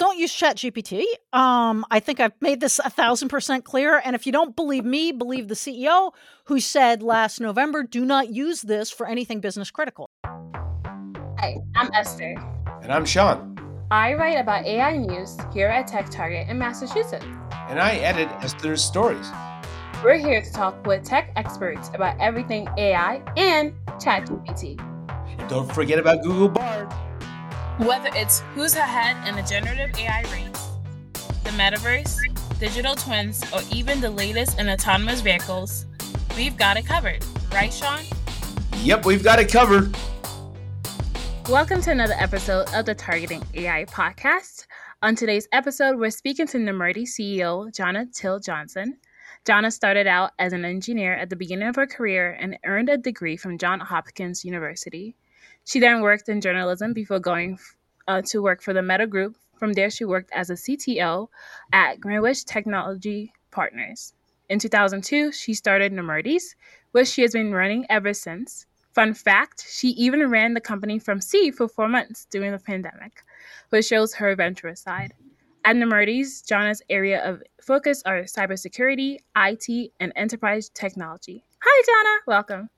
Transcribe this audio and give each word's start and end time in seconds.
don't 0.00 0.18
use 0.18 0.32
ChatGPT. 0.32 1.04
Um, 1.34 1.84
I 1.90 2.00
think 2.00 2.20
I've 2.20 2.32
made 2.40 2.60
this 2.60 2.78
a 2.78 2.88
thousand 2.88 3.28
percent 3.28 3.64
clear. 3.64 4.00
And 4.02 4.16
if 4.16 4.26
you 4.26 4.32
don't 4.32 4.56
believe 4.56 4.84
me, 4.84 5.12
believe 5.12 5.48
the 5.48 5.54
CEO 5.54 6.12
who 6.46 6.58
said 6.58 7.02
last 7.02 7.38
November, 7.38 7.82
do 7.82 8.04
not 8.04 8.30
use 8.30 8.62
this 8.62 8.90
for 8.90 9.06
anything 9.06 9.40
business 9.40 9.70
critical. 9.70 10.08
Hi, 10.24 11.56
I'm 11.76 11.90
Esther. 11.92 12.34
And 12.82 12.90
I'm 12.90 13.04
Sean. 13.04 13.56
I 13.90 14.14
write 14.14 14.38
about 14.38 14.64
AI 14.64 14.96
news 14.96 15.36
here 15.52 15.68
at 15.68 15.86
Tech 15.86 16.08
Target 16.08 16.48
in 16.48 16.58
Massachusetts. 16.58 17.24
And 17.68 17.78
I 17.78 17.96
edit 17.96 18.28
Esther's 18.42 18.82
stories. 18.82 19.30
We're 20.02 20.16
here 20.16 20.40
to 20.40 20.50
talk 20.50 20.86
with 20.86 21.04
tech 21.04 21.30
experts 21.36 21.90
about 21.92 22.18
everything 22.18 22.68
AI 22.78 23.20
and 23.36 23.74
ChatGPT. 24.00 24.80
And 25.38 25.48
don't 25.50 25.70
forget 25.70 25.98
about 25.98 26.22
Google 26.22 26.48
Bard. 26.48 26.90
Whether 27.86 28.10
it's 28.12 28.40
who's 28.54 28.76
ahead 28.76 29.26
in 29.26 29.36
the 29.36 29.42
generative 29.42 29.96
AI 29.96 30.20
race, 30.24 30.68
the 31.44 31.50
metaverse, 31.56 32.18
digital 32.58 32.94
twins, 32.94 33.42
or 33.54 33.62
even 33.72 34.02
the 34.02 34.10
latest 34.10 34.58
in 34.58 34.68
autonomous 34.68 35.22
vehicles, 35.22 35.86
we've 36.36 36.58
got 36.58 36.76
it 36.76 36.84
covered. 36.84 37.24
Right, 37.50 37.72
Sean? 37.72 38.00
Yep, 38.82 39.06
we've 39.06 39.24
got 39.24 39.38
it 39.38 39.50
covered. 39.50 39.96
Welcome 41.48 41.80
to 41.80 41.90
another 41.90 42.16
episode 42.18 42.68
of 42.74 42.84
the 42.84 42.94
Targeting 42.94 43.42
AI 43.54 43.86
podcast. 43.86 44.66
On 45.00 45.16
today's 45.16 45.48
episode, 45.50 45.96
we're 45.96 46.10
speaking 46.10 46.46
to 46.48 46.58
Nemertes 46.58 47.18
CEO 47.18 47.74
Johna 47.74 48.04
Till 48.12 48.40
Johnson. 48.40 48.98
Johna 49.46 49.70
started 49.70 50.06
out 50.06 50.32
as 50.38 50.52
an 50.52 50.66
engineer 50.66 51.14
at 51.14 51.30
the 51.30 51.36
beginning 51.36 51.68
of 51.68 51.76
her 51.76 51.86
career 51.86 52.36
and 52.38 52.58
earned 52.66 52.90
a 52.90 52.98
degree 52.98 53.38
from 53.38 53.56
Johns 53.56 53.84
Hopkins 53.84 54.44
University. 54.44 55.16
She 55.64 55.80
then 55.80 56.00
worked 56.00 56.28
in 56.28 56.40
journalism 56.40 56.92
before 56.92 57.20
going 57.20 57.58
uh, 58.08 58.22
to 58.26 58.42
work 58.42 58.62
for 58.62 58.72
the 58.72 58.82
Meta 58.82 59.06
Group. 59.06 59.36
From 59.56 59.72
there, 59.72 59.90
she 59.90 60.04
worked 60.04 60.30
as 60.32 60.50
a 60.50 60.54
CTO 60.54 61.28
at 61.72 62.00
Greenwich 62.00 62.44
Technology 62.44 63.32
Partners. 63.50 64.14
In 64.48 64.58
2002, 64.58 65.32
she 65.32 65.54
started 65.54 65.92
Nemertes, 65.92 66.56
which 66.92 67.08
she 67.08 67.22
has 67.22 67.32
been 67.32 67.52
running 67.52 67.86
ever 67.88 68.12
since. 68.12 68.66
Fun 68.94 69.14
fact, 69.14 69.64
she 69.70 69.90
even 69.90 70.28
ran 70.28 70.54
the 70.54 70.60
company 70.60 70.98
from 70.98 71.20
sea 71.20 71.52
for 71.52 71.68
four 71.68 71.88
months 71.88 72.26
during 72.30 72.50
the 72.50 72.58
pandemic, 72.58 73.22
which 73.68 73.86
shows 73.86 74.14
her 74.14 74.30
adventurous 74.30 74.80
side. 74.80 75.14
At 75.64 75.76
Nemertes, 75.76 76.44
Johna's 76.44 76.82
area 76.90 77.22
of 77.22 77.42
focus 77.62 78.02
are 78.06 78.22
cybersecurity, 78.22 79.18
IT, 79.36 79.92
and 80.00 80.12
enterprise 80.16 80.70
technology. 80.70 81.44
Hi, 81.62 81.82
Johna. 81.86 82.20
Welcome. 82.26 82.70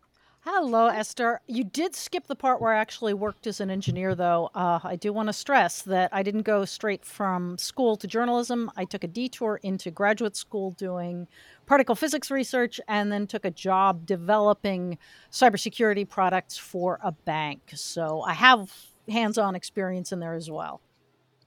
Hello, 0.44 0.88
Esther. 0.88 1.40
You 1.46 1.62
did 1.62 1.94
skip 1.94 2.26
the 2.26 2.34
part 2.34 2.60
where 2.60 2.74
I 2.74 2.80
actually 2.80 3.14
worked 3.14 3.46
as 3.46 3.60
an 3.60 3.70
engineer, 3.70 4.16
though. 4.16 4.50
Uh, 4.56 4.80
I 4.82 4.96
do 4.96 5.12
want 5.12 5.28
to 5.28 5.32
stress 5.32 5.82
that 5.82 6.10
I 6.12 6.24
didn't 6.24 6.42
go 6.42 6.64
straight 6.64 7.04
from 7.04 7.56
school 7.58 7.96
to 7.98 8.08
journalism. 8.08 8.68
I 8.76 8.84
took 8.84 9.04
a 9.04 9.06
detour 9.06 9.60
into 9.62 9.92
graduate 9.92 10.34
school 10.34 10.72
doing 10.72 11.28
particle 11.66 11.94
physics 11.94 12.28
research 12.28 12.80
and 12.88 13.12
then 13.12 13.28
took 13.28 13.44
a 13.44 13.52
job 13.52 14.04
developing 14.04 14.98
cybersecurity 15.30 16.08
products 16.08 16.58
for 16.58 16.98
a 17.04 17.12
bank. 17.12 17.60
So 17.76 18.22
I 18.22 18.32
have 18.32 18.74
hands 19.08 19.38
on 19.38 19.54
experience 19.54 20.10
in 20.10 20.18
there 20.18 20.34
as 20.34 20.50
well. 20.50 20.80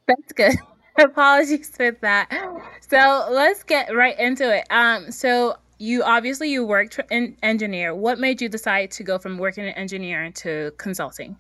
That's 0.08 0.32
good. 0.32 0.56
Apologies 0.98 1.70
for 1.76 1.92
that. 2.00 2.32
So 2.80 3.28
let's 3.30 3.62
get 3.64 3.94
right 3.94 4.18
into 4.18 4.56
it. 4.56 4.66
Um, 4.70 5.12
so 5.12 5.58
you 5.78 6.04
obviously 6.04 6.52
you 6.52 6.66
worked 6.66 7.00
in 7.12 7.38
engineer. 7.44 7.94
What 7.94 8.20
made 8.20 8.42
you 8.42 8.50
decide 8.50 8.92
to 8.92 9.04
go 9.04 9.18
from 9.18 9.38
working 9.38 9.66
in 9.66 9.73
engineering 9.73 10.34
to 10.34 10.72
consulting? 10.78 11.38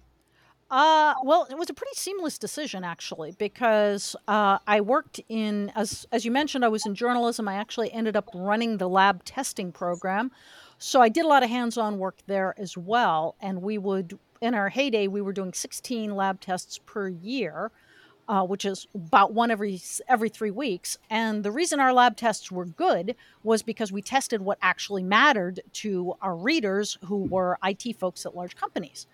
Uh, 0.71 1.13
well, 1.23 1.47
it 1.49 1.57
was 1.57 1.69
a 1.69 1.73
pretty 1.73 1.93
seamless 1.95 2.39
decision 2.39 2.83
actually 2.83 3.35
because 3.37 4.15
uh, 4.27 4.57
I 4.65 4.81
worked 4.81 5.21
in 5.29 5.71
as 5.75 6.07
as 6.11 6.25
you 6.25 6.31
mentioned, 6.31 6.65
I 6.65 6.69
was 6.69 6.85
in 6.85 6.95
journalism. 6.95 7.47
I 7.47 7.55
actually 7.55 7.91
ended 7.93 8.15
up 8.15 8.27
running 8.33 8.77
the 8.77 8.89
lab 8.89 9.23
testing 9.23 9.71
program, 9.71 10.31
so 10.79 11.01
I 11.01 11.09
did 11.09 11.23
a 11.23 11.27
lot 11.27 11.43
of 11.43 11.49
hands-on 11.49 11.99
work 11.99 12.17
there 12.25 12.55
as 12.57 12.77
well. 12.77 13.35
And 13.39 13.61
we 13.61 13.77
would, 13.77 14.17
in 14.41 14.55
our 14.55 14.69
heyday, 14.69 15.07
we 15.07 15.21
were 15.21 15.33
doing 15.33 15.53
16 15.53 16.15
lab 16.15 16.41
tests 16.41 16.79
per 16.85 17.07
year 17.09 17.71
uh, 18.27 18.43
which 18.43 18.65
is 18.65 18.87
about 18.93 19.33
one 19.33 19.51
every 19.51 19.81
every 20.07 20.29
three 20.29 20.51
weeks. 20.51 20.97
And 21.09 21.43
the 21.43 21.51
reason 21.51 21.79
our 21.79 21.93
lab 21.93 22.17
tests 22.17 22.51
were 22.51 22.65
good 22.65 23.15
was 23.43 23.63
because 23.63 23.91
we 23.91 24.01
tested 24.01 24.41
what 24.41 24.57
actually 24.61 25.03
mattered 25.03 25.61
to 25.73 26.15
our 26.21 26.35
readers, 26.35 26.97
who 27.05 27.23
were 27.23 27.57
IT 27.63 27.99
folks 27.99 28.25
at 28.25 28.35
large 28.35 28.55
companies. 28.55 29.07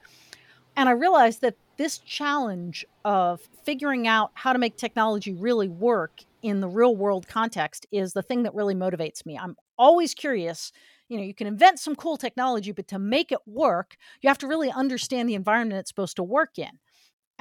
And 0.76 0.88
I 0.88 0.94
realized 0.94 1.42
that 1.42 1.56
this 1.78 1.98
challenge 1.98 2.86
of 3.04 3.42
figuring 3.64 4.08
out 4.08 4.32
how 4.34 4.54
to 4.54 4.60
make 4.60 4.78
technology 4.78 5.34
really 5.34 5.68
work 5.68 6.24
in 6.42 6.60
the 6.60 6.68
real 6.68 6.96
world 6.96 7.28
context 7.28 7.86
is 7.92 8.14
the 8.14 8.22
thing 8.22 8.44
that 8.44 8.56
really 8.56 8.76
motivates 8.76 9.26
me. 9.26 9.38
I'm 9.38 9.58
always 9.78 10.14
curious. 10.14 10.72
You 11.10 11.18
know, 11.18 11.24
you 11.24 11.34
can 11.34 11.48
invent 11.48 11.80
some 11.80 11.96
cool 11.96 12.18
technology, 12.18 12.72
but 12.72 12.88
to 12.90 13.00
make 13.00 13.32
it 13.32 13.40
work, 13.46 13.98
you 14.22 14.30
have 14.30 14.38
to 14.40 14.48
really 14.48 14.72
understand 14.72 15.28
the 15.28 15.36
environment 15.36 15.80
it's 15.80 15.90
supposed 15.90 16.16
to 16.16 16.24
work 16.24 16.58
in. 16.58 16.80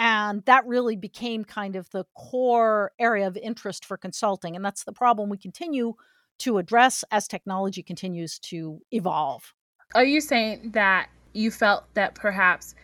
And 0.00 0.42
that 0.46 0.66
really 0.66 0.96
became 0.96 1.44
kind 1.44 1.76
of 1.76 1.90
the 1.90 2.04
core 2.14 2.90
area 2.98 3.26
of 3.26 3.36
interest 3.36 3.84
for 3.84 3.98
consulting. 3.98 4.56
And 4.56 4.64
that's 4.64 4.84
the 4.84 4.92
problem 4.92 5.28
we 5.28 5.36
continue 5.36 5.92
to 6.38 6.56
address 6.56 7.04
as 7.10 7.28
technology 7.28 7.82
continues 7.82 8.38
to 8.38 8.80
evolve. 8.92 9.52
Are 9.94 10.04
you 10.04 10.22
saying 10.22 10.70
that 10.70 11.10
you 11.34 11.50
felt 11.50 11.84
that 11.92 12.14
perhaps 12.14 12.74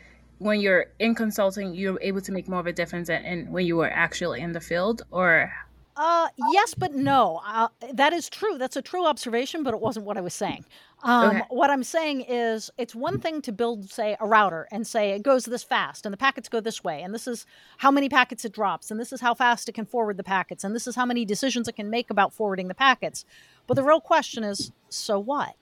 when 0.41 0.60
you're 0.60 0.88
in 0.99 1.15
consulting, 1.15 1.75
you're 1.75 1.99
able 2.03 2.21
to 2.21 2.32
make 2.32 2.49
more 2.49 2.60
of 2.60 2.66
a 2.66 2.72
difference 2.75 3.09
than 3.09 3.50
when 3.50 3.65
you 3.65 3.76
were 3.76 3.91
actually 3.91 4.43
in 4.43 4.53
the 4.53 4.60
field? 4.60 5.00
Or 5.10 5.50
uh, 5.97 6.28
yes, 6.53 6.75
but 6.75 6.94
no. 6.94 7.41
Uh, 7.47 7.69
that 7.94 8.12
is 8.12 8.28
true. 8.28 8.59
That's 8.59 8.76
a 8.76 8.82
true 8.82 9.06
observation, 9.06 9.62
but 9.62 9.72
it 9.72 9.81
wasn't 9.81 10.05
what 10.05 10.19
I 10.19 10.21
was 10.21 10.34
saying. 10.34 10.66
Um, 11.02 11.28
okay. 11.28 11.42
What 11.50 11.70
I'm 11.70 11.84
saying 11.84 12.22
is, 12.22 12.70
it's 12.78 12.94
one 12.94 13.20
thing 13.20 13.42
to 13.42 13.52
build, 13.52 13.90
say, 13.90 14.16
a 14.18 14.26
router 14.26 14.66
and 14.72 14.86
say 14.86 15.10
it 15.10 15.22
goes 15.22 15.44
this 15.44 15.62
fast, 15.62 16.06
and 16.06 16.12
the 16.12 16.16
packets 16.16 16.48
go 16.48 16.60
this 16.60 16.82
way, 16.82 17.02
and 17.02 17.14
this 17.14 17.28
is 17.28 17.46
how 17.78 17.90
many 17.90 18.08
packets 18.08 18.44
it 18.44 18.52
drops, 18.52 18.90
and 18.90 18.98
this 18.98 19.12
is 19.12 19.20
how 19.20 19.34
fast 19.34 19.68
it 19.68 19.72
can 19.72 19.84
forward 19.84 20.16
the 20.16 20.24
packets, 20.24 20.64
and 20.64 20.74
this 20.74 20.86
is 20.86 20.96
how 20.96 21.04
many 21.04 21.24
decisions 21.24 21.68
it 21.68 21.76
can 21.76 21.90
make 21.90 22.10
about 22.10 22.32
forwarding 22.32 22.68
the 22.68 22.74
packets. 22.74 23.24
But 23.66 23.74
the 23.74 23.84
real 23.84 24.00
question 24.00 24.42
is, 24.42 24.72
so 24.88 25.18
what? 25.18 25.54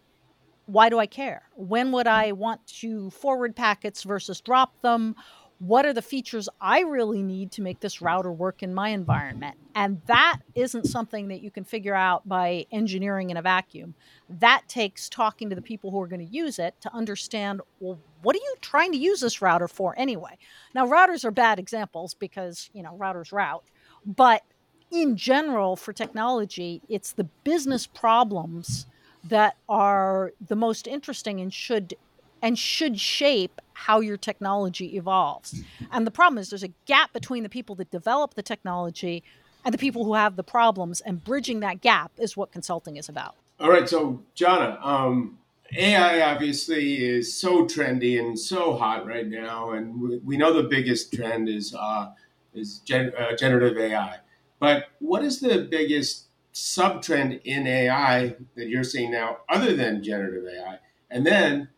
Why 0.66 0.88
do 0.88 0.98
I 0.98 1.06
care? 1.06 1.42
When 1.56 1.92
would 1.92 2.06
I 2.06 2.32
want 2.32 2.66
to 2.78 3.10
forward 3.10 3.54
packets 3.54 4.02
versus 4.02 4.40
drop 4.40 4.80
them? 4.82 5.14
What 5.58 5.86
are 5.86 5.92
the 5.92 6.02
features 6.02 6.48
I 6.60 6.80
really 6.80 7.22
need 7.22 7.52
to 7.52 7.62
make 7.62 7.80
this 7.80 8.02
router 8.02 8.32
work 8.32 8.62
in 8.62 8.74
my 8.74 8.88
environment? 8.88 9.56
And 9.74 10.00
that 10.06 10.40
isn't 10.54 10.86
something 10.86 11.28
that 11.28 11.42
you 11.42 11.50
can 11.50 11.64
figure 11.64 11.94
out 11.94 12.28
by 12.28 12.66
engineering 12.72 13.30
in 13.30 13.36
a 13.36 13.42
vacuum. 13.42 13.94
That 14.28 14.62
takes 14.68 15.08
talking 15.08 15.48
to 15.50 15.56
the 15.56 15.62
people 15.62 15.90
who 15.90 16.00
are 16.00 16.06
going 16.06 16.26
to 16.26 16.32
use 16.32 16.58
it 16.58 16.74
to 16.80 16.92
understand, 16.92 17.60
well, 17.80 17.98
what 18.22 18.36
are 18.36 18.40
you 18.40 18.54
trying 18.60 18.92
to 18.92 18.98
use 18.98 19.20
this 19.20 19.40
router 19.40 19.68
for 19.68 19.94
anyway? 19.96 20.38
Now, 20.74 20.86
routers 20.86 21.24
are 21.24 21.30
bad 21.30 21.58
examples 21.58 22.14
because, 22.14 22.68
you 22.72 22.82
know, 22.82 22.96
routers 22.98 23.32
route. 23.32 23.64
But 24.04 24.42
in 24.90 25.16
general, 25.16 25.76
for 25.76 25.92
technology, 25.92 26.82
it's 26.88 27.12
the 27.12 27.24
business 27.44 27.86
problems 27.86 28.86
that 29.24 29.56
are 29.68 30.32
the 30.46 30.56
most 30.56 30.86
interesting 30.86 31.40
and 31.40 31.52
should 31.52 31.94
and 32.42 32.58
should 32.58 33.00
shape 33.00 33.60
how 33.74 34.00
your 34.00 34.16
technology 34.16 34.96
evolves. 34.96 35.62
And 35.92 36.06
the 36.06 36.10
problem 36.10 36.38
is 36.38 36.50
there's 36.50 36.62
a 36.62 36.72
gap 36.86 37.12
between 37.12 37.42
the 37.42 37.48
people 37.48 37.74
that 37.76 37.90
develop 37.90 38.34
the 38.34 38.42
technology 38.42 39.22
and 39.64 39.72
the 39.72 39.78
people 39.78 40.04
who 40.04 40.14
have 40.14 40.36
the 40.36 40.42
problems, 40.42 41.00
and 41.00 41.24
bridging 41.24 41.60
that 41.60 41.80
gap 41.80 42.12
is 42.18 42.36
what 42.36 42.52
consulting 42.52 42.96
is 42.96 43.08
about. 43.08 43.34
All 43.58 43.70
right, 43.70 43.88
so 43.88 44.22
Johna, 44.34 44.78
um, 44.82 45.38
AI 45.76 46.20
obviously 46.32 47.02
is 47.02 47.34
so 47.34 47.64
trendy 47.64 48.20
and 48.20 48.38
so 48.38 48.76
hot 48.76 49.06
right 49.06 49.26
now, 49.26 49.70
and 49.70 50.00
we, 50.00 50.18
we 50.18 50.36
know 50.36 50.52
the 50.52 50.68
biggest 50.68 51.12
trend 51.14 51.48
is 51.48 51.74
uh, 51.74 52.12
is 52.52 52.80
gen, 52.80 53.12
uh, 53.18 53.34
generative 53.36 53.78
AI. 53.78 54.18
But 54.60 54.86
what 54.98 55.24
is 55.24 55.40
the 55.40 55.66
biggest 55.70 56.26
sub 56.52 57.02
trend 57.02 57.40
in 57.44 57.66
AI 57.66 58.36
that 58.54 58.68
you're 58.68 58.84
seeing 58.84 59.10
now, 59.10 59.38
other 59.48 59.74
than 59.74 60.02
generative 60.02 60.44
AI? 60.46 60.78
And 61.10 61.26
then 61.26 61.68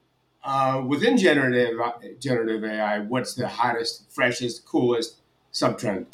uh, 0.46 0.80
within 0.86 1.16
generative 1.16 1.80
uh, 1.80 1.92
generative 2.20 2.64
AI, 2.64 3.00
what's 3.00 3.34
the 3.34 3.48
hottest, 3.48 4.10
freshest, 4.10 4.64
coolest 4.64 5.16
subtrend? 5.52 6.06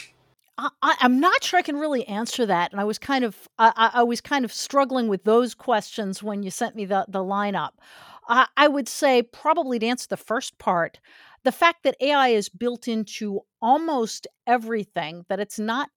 I, 0.59 0.97
am 1.01 1.21
not 1.21 1.45
sure 1.45 1.59
I 1.59 1.63
can 1.63 1.77
really 1.77 2.07
answer 2.09 2.47
that, 2.47 2.73
and 2.73 2.81
I 2.81 2.85
was 2.85 2.99
kind 2.99 3.25
of 3.25 3.37
I, 3.59 3.91
I, 3.95 4.03
was 4.03 4.21
kind 4.21 4.45
of 4.45 4.53
struggling 4.53 5.09
with 5.09 5.25
those 5.25 5.55
questions 5.55 6.23
when 6.23 6.43
you 6.43 6.51
sent 6.51 6.75
me 6.75 6.85
the 6.87 7.05
the 7.09 7.19
lineup. 7.19 7.73
I, 8.29 8.47
I 8.57 8.69
would 8.69 8.89
say 8.89 9.23
probably 9.23 9.79
to 9.79 9.87
answer 9.87 10.07
the 10.09 10.17
first 10.17 10.59
part, 10.59 10.99
the 11.45 11.53
fact 11.53 11.83
that 11.83 11.97
AI 12.01 12.29
is 12.29 12.49
built 12.49 12.89
into 12.89 13.41
almost 13.61 14.27
everything, 14.47 15.27
that 15.29 15.41
it's 15.41 15.59
not 15.59 15.91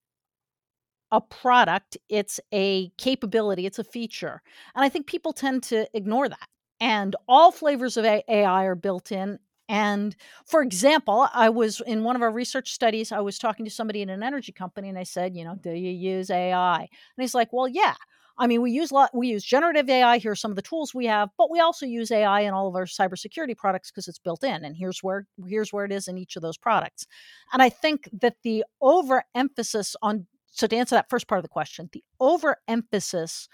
a 1.12 1.20
product, 1.20 1.96
it's 2.08 2.40
a 2.52 2.90
capability, 2.98 3.64
it's 3.64 3.78
a 3.78 3.84
feature, 3.84 4.42
and 4.74 4.84
I 4.84 4.88
think 4.90 5.06
people 5.06 5.32
tend 5.32 5.62
to 5.64 5.86
ignore 5.94 6.28
that 6.28 6.48
and 6.80 7.16
all 7.28 7.50
flavors 7.52 7.96
of 7.96 8.04
AI 8.04 8.64
are 8.64 8.74
built 8.74 9.12
in 9.12 9.38
And 9.68 10.14
for 10.44 10.62
example, 10.62 11.28
I 11.34 11.48
was 11.48 11.80
in 11.86 12.04
one 12.04 12.16
of 12.16 12.22
our 12.22 12.30
research 12.30 12.72
studies, 12.72 13.12
I 13.12 13.20
was 13.20 13.38
talking 13.38 13.64
to 13.64 13.70
somebody 13.70 14.02
in 14.02 14.10
an 14.10 14.22
energy 14.22 14.52
company 14.52 14.88
and 14.88 14.98
I 14.98 15.02
said, 15.02 15.36
you 15.36 15.44
know, 15.44 15.56
do 15.56 15.72
you 15.72 15.90
use 15.90 16.30
AI? 16.30 16.78
And 16.78 16.88
he's 17.18 17.34
like, 17.34 17.52
well, 17.52 17.68
yeah. 17.68 17.94
I 18.38 18.46
mean, 18.46 18.60
we 18.60 18.70
use 18.70 18.92
lot, 18.92 19.10
we 19.14 19.28
use 19.28 19.42
generative 19.42 19.88
AI. 19.88 20.18
Here 20.18 20.32
are 20.32 20.36
some 20.36 20.52
of 20.52 20.56
the 20.56 20.62
tools 20.62 20.94
we 20.94 21.06
have, 21.06 21.30
but 21.38 21.50
we 21.50 21.58
also 21.58 21.86
use 21.86 22.10
AI 22.10 22.40
in 22.40 22.52
all 22.52 22.68
of 22.68 22.74
our 22.74 22.84
cybersecurity 22.84 23.56
products 23.56 23.90
because 23.90 24.08
it's 24.08 24.18
built 24.18 24.44
in. 24.44 24.64
And 24.64 24.76
here's 24.76 25.02
where 25.02 25.26
here's 25.46 25.72
where 25.72 25.86
it 25.86 25.92
is 25.92 26.06
in 26.06 26.18
each 26.18 26.36
of 26.36 26.42
those 26.42 26.58
products. 26.58 27.06
And 27.52 27.62
I 27.62 27.70
think 27.70 28.10
that 28.20 28.36
the 28.42 28.62
overemphasis 28.82 29.96
on 30.02 30.26
so 30.50 30.66
to 30.66 30.76
answer 30.76 30.96
that 30.96 31.10
first 31.10 31.28
part 31.28 31.38
of 31.38 31.44
the 31.44 31.48
question, 31.48 31.88
the 31.92 32.04
overemphasis 32.20 33.48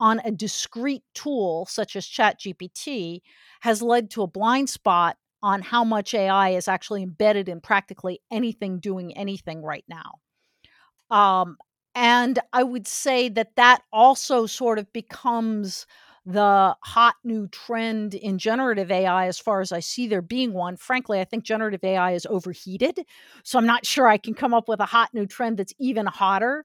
on 0.00 0.20
a 0.20 0.30
discrete 0.30 1.04
tool 1.14 1.66
such 1.66 1.96
as 1.96 2.06
ChatGPT 2.06 3.20
has 3.60 3.82
led 3.82 4.10
to 4.10 4.22
a 4.22 4.26
blind 4.26 4.68
spot 4.70 5.16
on 5.42 5.62
how 5.62 5.84
much 5.84 6.14
AI 6.14 6.50
is 6.50 6.68
actually 6.68 7.02
embedded 7.02 7.48
in 7.48 7.60
practically 7.60 8.20
anything 8.30 8.80
doing 8.80 9.16
anything 9.16 9.62
right 9.62 9.84
now. 9.88 10.20
Um, 11.10 11.56
and 11.94 12.38
I 12.52 12.62
would 12.62 12.86
say 12.86 13.28
that 13.30 13.56
that 13.56 13.82
also 13.92 14.46
sort 14.46 14.78
of 14.78 14.92
becomes 14.92 15.86
the 16.26 16.74
hot 16.82 17.14
new 17.22 17.46
trend 17.48 18.14
in 18.14 18.38
generative 18.38 18.90
AI 18.90 19.26
as 19.28 19.38
far 19.38 19.60
as 19.60 19.70
I 19.70 19.78
see 19.78 20.08
there 20.08 20.22
being 20.22 20.52
one. 20.52 20.76
Frankly, 20.76 21.20
I 21.20 21.24
think 21.24 21.44
generative 21.44 21.84
AI 21.84 22.12
is 22.12 22.26
overheated. 22.26 23.00
So 23.44 23.58
I'm 23.58 23.66
not 23.66 23.86
sure 23.86 24.08
I 24.08 24.18
can 24.18 24.34
come 24.34 24.52
up 24.52 24.68
with 24.68 24.80
a 24.80 24.86
hot 24.86 25.10
new 25.14 25.26
trend 25.26 25.56
that's 25.56 25.72
even 25.78 26.06
hotter 26.06 26.64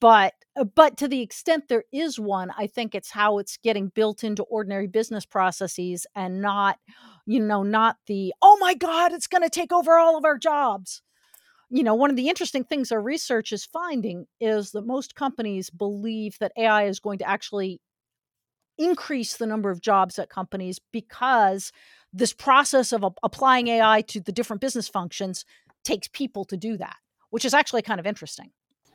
but 0.00 0.34
uh, 0.56 0.64
but 0.64 0.96
to 0.98 1.08
the 1.08 1.22
extent 1.22 1.64
there 1.68 1.84
is 1.92 2.20
one 2.20 2.50
i 2.58 2.66
think 2.66 2.94
it's 2.94 3.10
how 3.10 3.38
it's 3.38 3.56
getting 3.56 3.88
built 3.88 4.22
into 4.22 4.42
ordinary 4.44 4.86
business 4.86 5.24
processes 5.24 6.06
and 6.14 6.42
not 6.42 6.78
you 7.26 7.40
know 7.40 7.62
not 7.62 7.96
the 8.06 8.34
oh 8.42 8.58
my 8.60 8.74
god 8.74 9.12
it's 9.12 9.26
going 9.26 9.42
to 9.42 9.48
take 9.48 9.72
over 9.72 9.98
all 9.98 10.16
of 10.16 10.24
our 10.24 10.38
jobs. 10.38 11.02
You 11.72 11.84
know 11.84 11.94
one 11.94 12.10
of 12.10 12.16
the 12.16 12.28
interesting 12.28 12.64
things 12.64 12.90
our 12.90 13.00
research 13.00 13.52
is 13.52 13.64
finding 13.64 14.26
is 14.40 14.72
that 14.72 14.86
most 14.86 15.14
companies 15.14 15.70
believe 15.70 16.36
that 16.40 16.52
ai 16.58 16.84
is 16.84 16.98
going 16.98 17.18
to 17.18 17.28
actually 17.28 17.80
increase 18.76 19.36
the 19.36 19.46
number 19.46 19.70
of 19.70 19.80
jobs 19.80 20.18
at 20.18 20.28
companies 20.30 20.80
because 20.92 21.70
this 22.12 22.32
process 22.32 22.92
of 22.92 23.04
applying 23.22 23.68
ai 23.68 24.00
to 24.02 24.20
the 24.20 24.32
different 24.32 24.60
business 24.60 24.88
functions 24.88 25.44
takes 25.84 26.08
people 26.08 26.44
to 26.46 26.56
do 26.56 26.76
that 26.76 26.96
which 27.30 27.44
is 27.44 27.54
actually 27.54 27.82
kind 27.82 28.00
of 28.00 28.06
interesting 28.06 28.50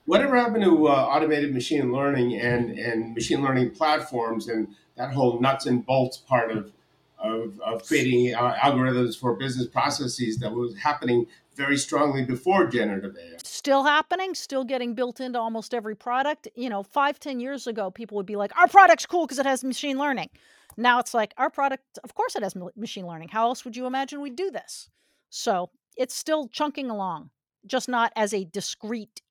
Whatever 0.05 0.37
happened 0.37 0.63
to 0.63 0.87
uh, 0.87 0.91
automated 0.91 1.53
machine 1.53 1.91
learning 1.91 2.39
and, 2.39 2.77
and 2.77 3.13
machine 3.15 3.41
learning 3.41 3.71
platforms 3.71 4.47
and 4.47 4.67
that 4.97 5.11
whole 5.11 5.39
nuts 5.39 5.65
and 5.65 5.85
bolts 5.85 6.17
part 6.17 6.51
of, 6.51 6.71
of, 7.17 7.59
of 7.61 7.85
creating 7.85 8.35
uh, 8.35 8.53
algorithms 8.55 9.19
for 9.19 9.35
business 9.35 9.67
processes 9.67 10.37
that 10.37 10.51
was 10.51 10.77
happening 10.77 11.25
very 11.55 11.77
strongly 11.77 12.23
before 12.23 12.67
generative 12.67 13.15
AI? 13.17 13.37
Still 13.43 13.83
happening, 13.83 14.35
still 14.35 14.63
getting 14.63 14.93
built 14.93 15.19
into 15.19 15.39
almost 15.39 15.73
every 15.73 15.95
product. 15.95 16.47
You 16.55 16.69
know, 16.69 16.83
five, 16.83 17.19
ten 17.19 17.39
years 17.39 17.65
ago, 17.65 17.89
people 17.89 18.15
would 18.17 18.25
be 18.25 18.35
like, 18.35 18.55
our 18.57 18.67
product's 18.67 19.05
cool 19.05 19.25
because 19.25 19.39
it 19.39 19.45
has 19.45 19.63
machine 19.63 19.97
learning. 19.97 20.29
Now 20.77 20.99
it's 20.99 21.13
like, 21.13 21.33
our 21.37 21.49
product, 21.49 21.83
of 22.03 22.13
course 22.13 22.35
it 22.35 22.43
has 22.43 22.55
machine 22.75 23.07
learning. 23.07 23.29
How 23.29 23.47
else 23.47 23.65
would 23.65 23.75
you 23.75 23.87
imagine 23.87 24.21
we'd 24.21 24.35
do 24.35 24.51
this? 24.51 24.89
So 25.29 25.71
it's 25.97 26.13
still 26.13 26.47
chunking 26.47 26.89
along, 26.89 27.31
just 27.65 27.89
not 27.89 28.11
as 28.15 28.33
a 28.33 28.43
discrete 28.45 29.21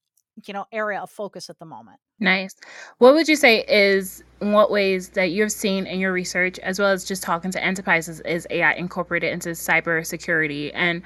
you 0.46 0.54
know 0.54 0.66
area 0.72 1.00
of 1.00 1.10
focus 1.10 1.48
at 1.48 1.58
the 1.58 1.64
moment 1.64 1.98
nice 2.18 2.54
what 2.98 3.14
would 3.14 3.28
you 3.28 3.36
say 3.36 3.64
is 3.68 4.22
in 4.40 4.52
what 4.52 4.70
ways 4.70 5.10
that 5.10 5.30
you've 5.30 5.52
seen 5.52 5.86
in 5.86 6.00
your 6.00 6.12
research 6.12 6.58
as 6.60 6.78
well 6.78 6.90
as 6.90 7.04
just 7.04 7.22
talking 7.22 7.50
to 7.50 7.62
enterprises 7.62 8.20
is 8.20 8.46
ai 8.50 8.72
incorporated 8.74 9.32
into 9.32 9.50
cybersecurity 9.50 10.70
and 10.74 11.02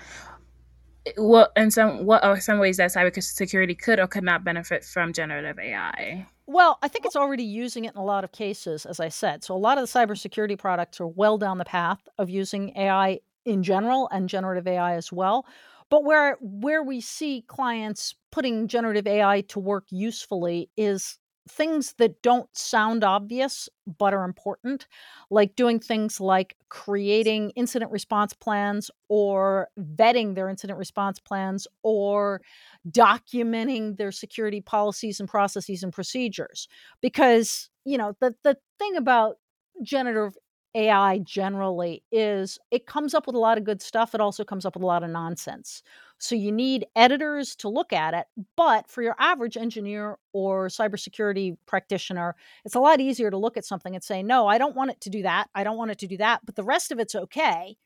eh, 1.06 1.12
what 1.16 1.52
and 1.56 1.72
some 1.72 2.04
what 2.04 2.22
are 2.25 2.40
some 2.40 2.58
ways 2.58 2.76
that 2.78 2.90
cybersecurity 2.90 3.78
could 3.78 3.98
or 3.98 4.06
could 4.06 4.25
not 4.25 4.44
benefit 4.44 4.84
from 4.84 5.12
generative 5.12 5.58
ai 5.58 6.26
well, 6.50 6.78
I 6.81 6.88
think 6.88 7.04
it's 7.04 7.14
already 7.14 7.42
using 7.42 7.84
it 7.84 7.92
in 7.92 8.00
a 8.00 8.04
lot 8.04 8.24
of 8.24 8.32
cases, 8.32 8.86
as 8.86 9.00
I 9.00 9.10
said. 9.10 9.44
So, 9.44 9.54
a 9.54 9.58
lot 9.58 9.76
of 9.76 9.86
the 9.86 9.98
cybersecurity 9.98 10.56
products 10.56 10.98
are 10.98 11.06
well 11.06 11.36
down 11.36 11.58
the 11.58 11.66
path 11.66 12.08
of 12.16 12.31
using 12.31 12.74
AI 12.74 13.20
in 13.44 13.62
general 13.62 14.08
and 14.12 14.31
generative 14.31 14.66
AI 14.66 14.94
as 14.94 15.12
well. 15.12 15.44
But 15.90 16.05
where 16.05 16.37
where 16.40 16.82
we 16.82 17.00
see 17.00 17.43
clients 17.46 18.14
putting 18.31 18.69
generative 18.69 19.06
AI 19.06 19.40
to 19.43 19.58
work 19.61 19.87
usefully 19.90 20.70
is 20.76 21.19
things 21.49 21.94
that 21.94 22.20
don't 22.20 22.49
sound 22.55 23.02
obvious 23.02 23.70
but 23.99 24.12
are 24.12 24.25
important, 24.25 24.87
like 25.31 25.56
doing 25.56 25.81
things 25.81 26.20
like 26.20 26.55
creating 26.69 27.50
incident 27.56 27.90
response 27.90 28.35
plans 28.35 28.90
or 29.08 29.69
vetting 29.81 30.35
their 30.35 30.50
incident 30.50 30.79
response 30.79 31.19
plans 31.20 31.67
or 31.82 32.43
documenting 32.91 33.96
their 33.96 34.12
security 34.12 34.61
policies 34.61 35.20
and 35.20 35.29
processes 35.29 35.82
and 35.82 35.93
procedures. 35.93 36.69
Because, 37.00 37.70
you 37.84 37.99
know, 37.99 38.14
the, 38.20 38.34
the 38.44 38.56
thing 38.79 38.96
about 38.96 39.37
generative 39.82 40.34
AI 40.75 41.19
generally 41.19 42.03
is 42.12 42.59
it 42.70 42.87
comes 42.87 43.15
up 43.15 43.26
with 43.26 43.35
a 43.35 43.38
lot 43.41 43.59
of 43.59 43.65
good 43.65 43.81
stuff. 43.82 44.15
It 44.15 44.20
also 44.20 44.44
comes 44.44 44.65
up 44.65 44.76
with 44.76 44.82
a 44.82 44.87
lot 44.87 45.03
of 45.03 45.11
nonsense. 45.11 45.82
So 46.19 46.35
you 46.35 46.53
need 46.53 46.87
editors 46.97 47.56
to 47.56 47.69
look 47.69 47.93
at 47.93 48.15
it. 48.15 48.26
But 48.56 48.88
for 48.88 49.03
your 49.03 49.17
average 49.19 49.56
engineer 49.56 50.19
or 50.32 50.69
cybersecurity 50.69 51.56
practitioner, 51.67 52.37
it's 52.65 52.75
a 52.75 52.81
lot 52.81 53.00
easier 53.00 53.31
to 53.31 53.38
look 53.38 53.56
at 53.56 53.65
something 53.65 53.94
and 53.94 54.05
say, 54.05 54.23
no, 54.23 54.47
I 54.47 54.59
don't 54.59 54.76
want 54.76 54.91
it 54.91 55.00
to 55.03 55.11
do 55.11 55.23
that. 55.23 55.49
I 55.55 55.65
don't 55.65 55.79
want 55.79 55.91
it 55.91 55.99
to 56.00 56.06
do 56.06 56.17
that. 56.19 56.41
But 56.44 56.56
the 56.56 56.65
rest 56.65 56.93
of 56.93 56.99
it's 56.99 57.15
okay 57.15 57.76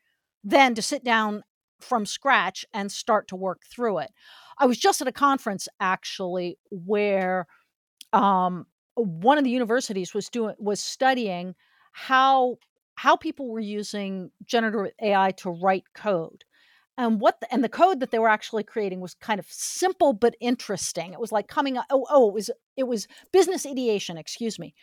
than 0.43 0.75
to 0.75 0.83
sit 0.83 1.05
down 1.05 1.45
from 1.81 2.07
scratch 2.07 2.65
and 2.73 2.91
start 2.91 3.29
to 3.29 3.37
work 3.37 3.63
through 3.65 3.99
it. 3.99 4.11
I 4.59 4.67
was 4.67 4.79
just 4.79 5.01
at 5.01 5.09
a 5.09 5.13
conference 5.13 5.69
actually 5.81 6.59
where 6.71 7.47
um, 8.13 8.67
one 8.95 9.39
of 9.39 9.45
the 9.45 9.51
universities 9.51 10.15
was 10.15 10.29
doing 10.29 10.55
was 10.59 10.81
studying 10.81 11.55
how 11.93 12.59
how 12.97 13.17
people 13.17 13.49
were 13.49 13.61
using 13.61 14.31
generative 14.45 14.93
AI 15.03 15.33
to 15.33 15.51
write 15.51 15.85
code. 15.95 16.45
And 16.99 17.21
what 17.21 17.41
the, 17.41 17.53
and 17.53 17.65
the 17.65 17.69
code 17.69 18.01
that 18.01 18.11
they 18.11 18.19
were 18.19 18.29
actually 18.29 18.65
creating 18.65 19.01
was 19.01 19.15
kind 19.15 19.41
of 19.41 19.47
simple 19.49 20.13
but 20.13 20.37
interesting. 20.41 21.13
It 21.13 21.21
was 21.21 21.33
like 21.33 21.49
coming 21.49 21.79
up, 21.79 21.87
oh 21.91 22.07
oh 22.11 22.29
it 22.29 22.35
was 22.35 22.51
it 22.77 22.85
was 22.85 23.09
business 23.33 23.67
ideation, 23.67 24.19
excuse 24.19 24.59
me. 24.59 24.75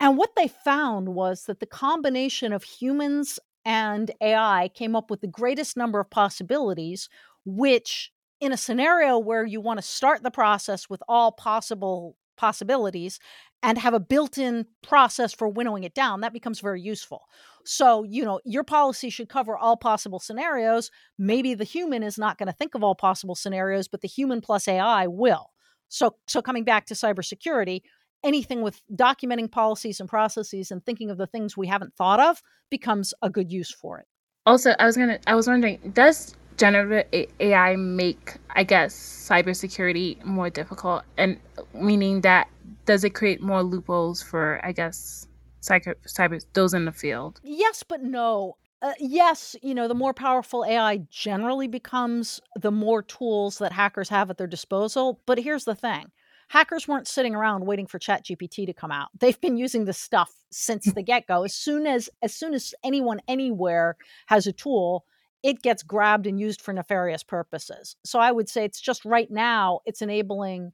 And 0.00 0.16
what 0.16 0.36
they 0.36 0.48
found 0.48 1.08
was 1.08 1.44
that 1.44 1.60
the 1.60 1.66
combination 1.66 2.52
of 2.52 2.62
humans 2.62 3.38
and 3.64 4.10
AI 4.20 4.70
came 4.74 4.94
up 4.94 5.10
with 5.10 5.20
the 5.20 5.26
greatest 5.26 5.76
number 5.76 6.00
of 6.00 6.10
possibilities, 6.10 7.08
which 7.44 8.12
in 8.40 8.52
a 8.52 8.56
scenario 8.56 9.18
where 9.18 9.44
you 9.44 9.60
want 9.60 9.78
to 9.78 9.82
start 9.82 10.22
the 10.22 10.30
process 10.30 10.88
with 10.88 11.02
all 11.08 11.32
possible 11.32 12.16
possibilities 12.38 13.20
and 13.62 13.76
have 13.76 13.92
a 13.92 14.00
built-in 14.00 14.66
process 14.82 15.34
for 15.34 15.48
winnowing 15.48 15.84
it 15.84 15.94
down 15.94 16.20
that 16.20 16.32
becomes 16.32 16.60
very 16.60 16.80
useful. 16.80 17.24
So 17.64 18.04
you 18.04 18.24
know 18.24 18.40
your 18.44 18.64
policy 18.64 19.10
should 19.10 19.28
cover 19.28 19.58
all 19.58 19.76
possible 19.76 20.20
scenarios. 20.20 20.90
Maybe 21.18 21.54
the 21.54 21.64
human 21.64 22.02
is 22.02 22.16
not 22.16 22.38
going 22.38 22.46
to 22.46 22.52
think 22.52 22.74
of 22.74 22.82
all 22.82 22.94
possible 22.94 23.34
scenarios 23.34 23.88
but 23.88 24.00
the 24.00 24.08
human 24.08 24.40
plus 24.40 24.66
ai 24.68 25.06
will. 25.06 25.50
So 25.88 26.16
so 26.26 26.40
coming 26.40 26.64
back 26.64 26.86
to 26.86 26.94
cybersecurity 26.94 27.82
anything 28.24 28.62
with 28.62 28.82
documenting 28.92 29.50
policies 29.50 30.00
and 30.00 30.08
processes 30.08 30.72
and 30.72 30.84
thinking 30.84 31.08
of 31.08 31.18
the 31.18 31.26
things 31.26 31.56
we 31.56 31.68
haven't 31.68 31.94
thought 31.94 32.18
of 32.18 32.42
becomes 32.68 33.14
a 33.22 33.30
good 33.30 33.52
use 33.52 33.72
for 33.72 33.98
it. 33.98 34.06
Also 34.46 34.74
i 34.78 34.86
was 34.86 34.96
gonna 34.96 35.18
i 35.26 35.34
was 35.34 35.46
wondering 35.46 35.78
does 35.94 36.34
generative 36.58 37.30
AI 37.40 37.76
make, 37.76 38.36
I 38.50 38.64
guess, 38.64 38.94
cybersecurity 38.94 40.22
more 40.24 40.50
difficult? 40.50 41.04
And 41.16 41.38
meaning 41.74 42.20
that 42.22 42.48
does 42.84 43.04
it 43.04 43.10
create 43.10 43.40
more 43.40 43.62
loopholes 43.62 44.22
for, 44.22 44.60
I 44.64 44.72
guess, 44.72 45.26
cyber, 45.62 45.94
cyber 46.06 46.44
those 46.54 46.74
in 46.74 46.84
the 46.84 46.92
field? 46.92 47.40
Yes, 47.42 47.82
but 47.82 48.02
no. 48.02 48.56
Uh, 48.80 48.92
yes, 49.00 49.56
you 49.62 49.74
know, 49.74 49.88
the 49.88 49.94
more 49.94 50.14
powerful 50.14 50.64
AI 50.64 50.98
generally 51.10 51.66
becomes, 51.66 52.40
the 52.54 52.70
more 52.70 53.02
tools 53.02 53.58
that 53.58 53.72
hackers 53.72 54.08
have 54.08 54.30
at 54.30 54.38
their 54.38 54.46
disposal. 54.46 55.20
But 55.26 55.38
here's 55.38 55.64
the 55.64 55.74
thing 55.74 56.12
hackers 56.48 56.88
weren't 56.88 57.06
sitting 57.06 57.34
around 57.34 57.66
waiting 57.66 57.86
for 57.86 57.98
ChatGPT 57.98 58.66
to 58.66 58.72
come 58.72 58.90
out. 58.90 59.08
They've 59.20 59.40
been 59.40 59.56
using 59.56 59.84
this 59.84 59.98
stuff 59.98 60.32
since 60.50 60.86
the 60.86 61.02
get-go. 61.10 61.44
As 61.44 61.54
soon 61.54 61.86
as 61.86 62.08
as 62.22 62.34
soon 62.34 62.54
as 62.54 62.74
anyone 62.84 63.20
anywhere 63.28 63.96
has 64.26 64.46
a 64.46 64.52
tool, 64.52 65.04
it 65.42 65.62
gets 65.62 65.82
grabbed 65.82 66.26
and 66.26 66.40
used 66.40 66.60
for 66.60 66.72
nefarious 66.72 67.22
purposes. 67.22 67.96
So 68.04 68.18
I 68.18 68.32
would 68.32 68.48
say 68.48 68.64
it's 68.64 68.80
just 68.80 69.04
right 69.04 69.30
now 69.30 69.80
it's 69.86 70.02
enabling 70.02 70.72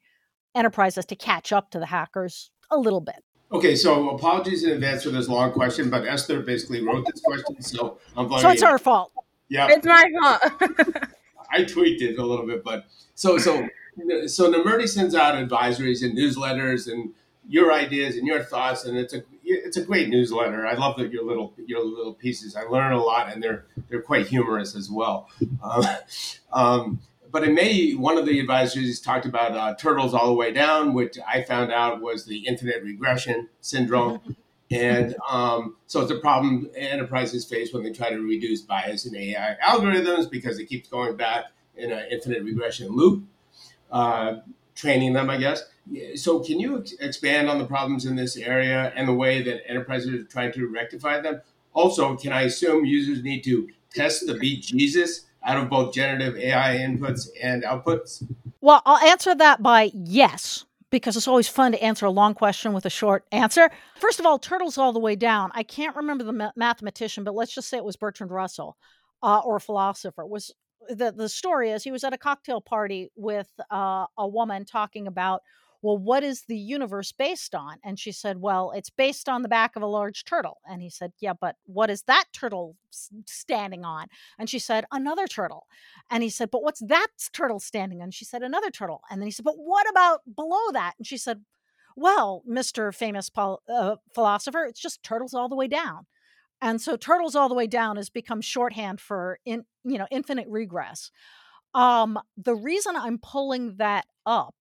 enterprises 0.54 1.04
to 1.06 1.16
catch 1.16 1.52
up 1.52 1.70
to 1.70 1.78
the 1.78 1.86
hackers 1.86 2.50
a 2.70 2.78
little 2.78 3.00
bit. 3.00 3.22
Okay, 3.52 3.76
so 3.76 4.10
apologies 4.10 4.64
in 4.64 4.70
advance 4.70 5.04
for 5.04 5.10
this 5.10 5.28
long 5.28 5.52
question, 5.52 5.90
but 5.90 6.06
Esther 6.06 6.40
basically 6.40 6.84
wrote 6.84 7.06
this 7.06 7.20
question, 7.20 7.60
so 7.62 7.98
I'm 8.16 8.28
So 8.38 8.48
it's 8.50 8.62
her 8.62 8.78
fault. 8.78 9.12
Yeah, 9.48 9.68
it's 9.70 9.86
my 9.86 10.10
fault. 10.20 10.42
I 11.50 11.64
tweaked 11.64 12.02
it 12.02 12.18
a 12.18 12.24
little 12.24 12.46
bit, 12.46 12.64
but 12.64 12.86
so 13.14 13.38
so 13.38 13.68
so 14.26 14.50
Nemertes 14.50 14.88
sends 14.88 15.14
out 15.14 15.34
advisories 15.34 16.02
and 16.02 16.16
newsletters 16.16 16.90
and 16.90 17.12
your 17.46 17.72
ideas 17.72 18.16
and 18.16 18.26
your 18.26 18.42
thoughts, 18.42 18.84
and 18.84 18.96
it's 18.96 19.14
a 19.14 19.22
it's 19.44 19.76
a 19.76 19.82
great 19.82 20.08
newsletter. 20.08 20.66
I 20.66 20.74
love 20.74 20.96
the, 20.96 21.06
your 21.08 21.24
little 21.24 21.54
your 21.66 21.84
little 21.84 22.14
pieces. 22.14 22.56
I 22.56 22.62
learn 22.62 22.92
a 22.92 23.02
lot, 23.02 23.32
and 23.32 23.42
they're 23.42 23.66
they're 23.88 24.02
quite 24.02 24.26
humorous 24.26 24.74
as 24.74 24.90
well. 24.90 25.28
Um, 25.62 25.84
um, 26.52 27.00
but 27.30 27.42
in 27.42 27.54
May, 27.54 27.92
one 27.92 28.16
of 28.16 28.26
the 28.26 28.38
advisors 28.38 29.00
talked 29.00 29.26
about 29.26 29.56
uh, 29.56 29.74
turtles 29.74 30.14
all 30.14 30.28
the 30.28 30.34
way 30.34 30.52
down, 30.52 30.94
which 30.94 31.18
I 31.26 31.42
found 31.42 31.72
out 31.72 32.00
was 32.00 32.26
the 32.26 32.46
infinite 32.46 32.82
regression 32.82 33.48
syndrome. 33.60 34.36
And 34.70 35.14
um, 35.28 35.76
so 35.86 36.00
it's 36.00 36.10
a 36.10 36.18
problem 36.18 36.68
enterprises 36.74 37.44
face 37.44 37.72
when 37.72 37.84
they 37.84 37.92
try 37.92 38.10
to 38.10 38.18
reduce 38.18 38.62
bias 38.62 39.06
in 39.06 39.14
AI 39.14 39.56
algorithms 39.62 40.28
because 40.28 40.58
it 40.58 40.66
keeps 40.66 40.88
going 40.88 41.16
back 41.16 41.44
in 41.76 41.92
an 41.92 42.06
infinite 42.10 42.42
regression 42.42 42.88
loop, 42.88 43.24
uh, 43.92 44.36
training 44.74 45.12
them, 45.12 45.30
I 45.30 45.38
guess. 45.38 45.64
So, 46.16 46.40
can 46.40 46.58
you 46.58 46.80
ex- 46.80 46.92
expand 47.00 47.48
on 47.48 47.58
the 47.58 47.66
problems 47.66 48.06
in 48.06 48.16
this 48.16 48.36
area 48.36 48.92
and 48.96 49.06
the 49.06 49.14
way 49.14 49.42
that 49.42 49.68
enterprises 49.68 50.14
are 50.14 50.24
trying 50.24 50.52
to 50.52 50.66
rectify 50.68 51.20
them? 51.20 51.42
Also, 51.72 52.16
can 52.16 52.32
I 52.32 52.42
assume 52.42 52.84
users 52.84 53.22
need 53.22 53.42
to 53.44 53.68
test 53.92 54.26
the 54.26 54.34
beat 54.34 54.62
Jesus 54.62 55.26
out 55.44 55.58
of 55.58 55.68
both 55.68 55.92
generative 55.92 56.36
AI 56.36 56.78
inputs 56.78 57.28
and 57.42 57.64
outputs? 57.64 58.26
Well, 58.60 58.80
I'll 58.86 59.06
answer 59.06 59.34
that 59.34 59.62
by 59.62 59.90
yes 59.92 60.64
because 60.90 61.16
it's 61.16 61.28
always 61.28 61.48
fun 61.48 61.72
to 61.72 61.82
answer 61.82 62.06
a 62.06 62.10
long 62.10 62.34
question 62.34 62.72
with 62.72 62.86
a 62.86 62.90
short 62.90 63.24
answer. 63.32 63.68
First 63.96 64.20
of 64.20 64.26
all, 64.26 64.38
turtles 64.38 64.78
all 64.78 64.92
the 64.92 65.00
way 65.00 65.16
down. 65.16 65.50
I 65.52 65.64
can't 65.64 65.96
remember 65.96 66.22
the 66.24 66.32
ma- 66.32 66.52
mathematician, 66.56 67.24
but 67.24 67.34
let's 67.34 67.54
just 67.54 67.68
say 67.68 67.76
it 67.76 67.84
was 67.84 67.96
Bertrand 67.96 68.30
Russell 68.30 68.76
uh, 69.22 69.40
or 69.40 69.56
a 69.56 69.60
philosopher. 69.60 70.24
Was 70.24 70.54
the 70.88 71.12
the 71.12 71.28
story 71.28 71.70
is 71.70 71.84
he 71.84 71.90
was 71.90 72.04
at 72.04 72.12
a 72.12 72.18
cocktail 72.18 72.60
party 72.60 73.10
with 73.16 73.48
uh, 73.70 74.06
a 74.18 74.26
woman 74.28 74.64
talking 74.64 75.06
about 75.06 75.42
well, 75.84 75.98
what 75.98 76.24
is 76.24 76.44
the 76.48 76.56
universe 76.56 77.12
based 77.12 77.54
on? 77.54 77.76
And 77.84 77.98
she 77.98 78.10
said, 78.10 78.40
well, 78.40 78.72
it's 78.74 78.88
based 78.88 79.28
on 79.28 79.42
the 79.42 79.50
back 79.50 79.76
of 79.76 79.82
a 79.82 79.86
large 79.86 80.24
turtle. 80.24 80.56
And 80.66 80.80
he 80.80 80.88
said, 80.88 81.12
yeah, 81.20 81.34
but 81.38 81.56
what 81.66 81.90
is 81.90 82.04
that 82.04 82.24
turtle 82.32 82.74
standing 83.26 83.84
on? 83.84 84.06
And 84.38 84.48
she 84.48 84.58
said, 84.58 84.86
another 84.90 85.26
turtle. 85.26 85.66
And 86.10 86.22
he 86.22 86.30
said, 86.30 86.50
but 86.50 86.62
what's 86.62 86.80
that 86.80 87.08
turtle 87.34 87.60
standing 87.60 87.98
on? 87.98 88.04
And 88.04 88.14
she 88.14 88.24
said, 88.24 88.42
another 88.42 88.70
turtle. 88.70 89.02
And 89.10 89.20
then 89.20 89.26
he 89.26 89.30
said, 89.30 89.44
but 89.44 89.58
what 89.58 89.86
about 89.90 90.20
below 90.34 90.72
that? 90.72 90.94
And 90.96 91.06
she 91.06 91.18
said, 91.18 91.42
well, 91.96 92.42
Mr. 92.48 92.92
Famous 92.94 93.28
pol- 93.28 93.60
uh, 93.68 93.96
philosopher, 94.14 94.64
it's 94.64 94.80
just 94.80 95.02
turtles 95.02 95.34
all 95.34 95.50
the 95.50 95.54
way 95.54 95.68
down. 95.68 96.06
And 96.62 96.80
so 96.80 96.96
turtles 96.96 97.36
all 97.36 97.48
the 97.48 97.54
way 97.54 97.66
down 97.66 97.96
has 97.96 98.08
become 98.10 98.40
shorthand 98.40 99.00
for 99.00 99.38
in, 99.44 99.64
you 99.84 99.98
know, 99.98 100.06
infinite 100.10 100.48
regress. 100.48 101.10
Um, 101.74 102.18
the 102.36 102.54
reason 102.54 102.96
I'm 102.96 103.18
pulling 103.18 103.76
that 103.76 104.06
up 104.26 104.56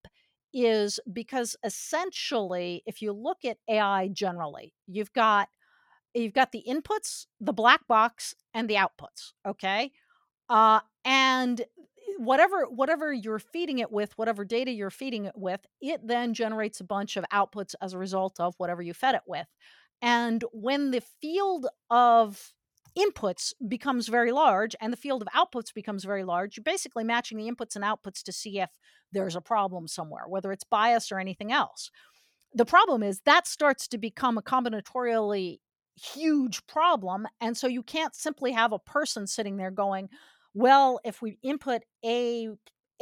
is 0.53 0.99
because 1.11 1.55
essentially 1.63 2.83
if 2.85 3.01
you 3.01 3.13
look 3.13 3.45
at 3.45 3.57
AI 3.69 4.09
generally, 4.09 4.73
you've 4.87 5.13
got 5.13 5.49
you've 6.13 6.33
got 6.33 6.51
the 6.51 6.63
inputs, 6.67 7.27
the 7.39 7.53
black 7.53 7.87
box 7.87 8.35
and 8.53 8.69
the 8.69 8.75
outputs, 8.75 9.33
okay? 9.47 9.91
Uh 10.49 10.81
and 11.05 11.61
eh, 11.61 11.65
whatever 12.17 12.63
whatever 12.69 13.13
you're 13.13 13.39
feeding 13.39 13.79
it 13.79 13.91
with, 13.91 14.17
whatever 14.17 14.45
data 14.45 14.71
you're 14.71 14.89
feeding 14.91 15.25
it 15.25 15.37
with, 15.37 15.61
it 15.81 16.05
then 16.07 16.33
generates 16.33 16.79
a 16.81 16.85
bunch 16.85 17.17
of 17.17 17.25
outputs 17.33 17.75
as 17.81 17.93
a 17.93 17.99
result 17.99 18.39
of 18.39 18.55
whatever 18.57 18.81
you 18.81 18.93
fed 18.93 19.15
it 19.15 19.23
with. 19.27 19.47
And 20.03 20.43
when 20.51 20.91
the 20.91 21.01
field 21.21 21.65
of 21.89 22.51
inputs 22.99 23.53
becomes 23.69 24.09
very 24.09 24.33
large 24.33 24.75
and 24.81 24.91
the 24.91 24.97
field 24.97 25.21
of 25.21 25.29
outputs 25.29 25.73
becomes 25.73 26.03
very 26.03 26.25
large, 26.25 26.57
you're 26.57 26.63
basically 26.63 27.05
matching 27.05 27.37
the 27.37 27.49
inputs 27.49 27.77
and 27.77 27.85
outputs 27.85 28.21
to 28.23 28.33
see 28.33 28.59
if 28.59 28.69
there's 29.13 29.37
a 29.37 29.41
problem 29.41 29.87
somewhere, 29.87 30.25
whether 30.27 30.51
it's 30.51 30.65
bias 30.65 31.09
or 31.09 31.19
anything 31.19 31.53
else. 31.53 31.89
The 32.53 32.65
problem 32.65 33.01
is 33.01 33.21
that 33.21 33.47
starts 33.47 33.87
to 33.87 33.97
become 33.97 34.37
a 34.37 34.41
combinatorially 34.41 35.59
huge 35.95 36.67
problem. 36.67 37.25
And 37.39 37.55
so 37.55 37.67
you 37.67 37.81
can't 37.81 38.13
simply 38.13 38.51
have 38.51 38.73
a 38.73 38.79
person 38.79 39.25
sitting 39.25 39.55
there 39.55 39.71
going, 39.71 40.09
well, 40.53 40.99
if 41.05 41.21
we 41.21 41.37
input 41.43 41.83
A 42.05 42.49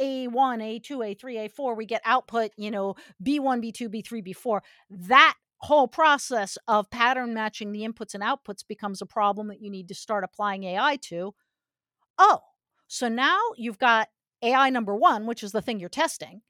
a1, 0.00 0.30
A2, 0.30 1.16
A3, 1.16 1.50
A4, 1.50 1.76
we 1.76 1.86
get 1.86 2.00
output, 2.04 2.50
you 2.56 2.70
know, 2.70 2.94
B1, 3.22 3.62
B2, 3.62 3.88
B3, 3.88 4.26
B4. 4.26 4.60
That 4.90 5.34
whole 5.62 5.86
process 5.88 6.58
of 6.66 6.90
pattern 6.90 7.34
matching 7.34 7.72
the 7.72 7.82
inputs 7.82 8.14
and 8.14 8.22
outputs 8.22 8.66
becomes 8.66 9.00
a 9.00 9.06
problem 9.06 9.48
that 9.48 9.60
you 9.62 9.70
need 9.70 9.88
to 9.88 9.94
start 9.94 10.24
applying 10.24 10.64
AI 10.64 10.96
to. 10.96 11.34
Oh, 12.18 12.40
so 12.88 13.08
now 13.08 13.38
you've 13.56 13.78
got 13.78 14.08
AI 14.42 14.70
number 14.70 14.94
one, 14.94 15.26
which 15.26 15.42
is 15.42 15.52
the 15.52 15.62
thing 15.62 15.78
you're 15.78 15.88
testing. 15.88 16.42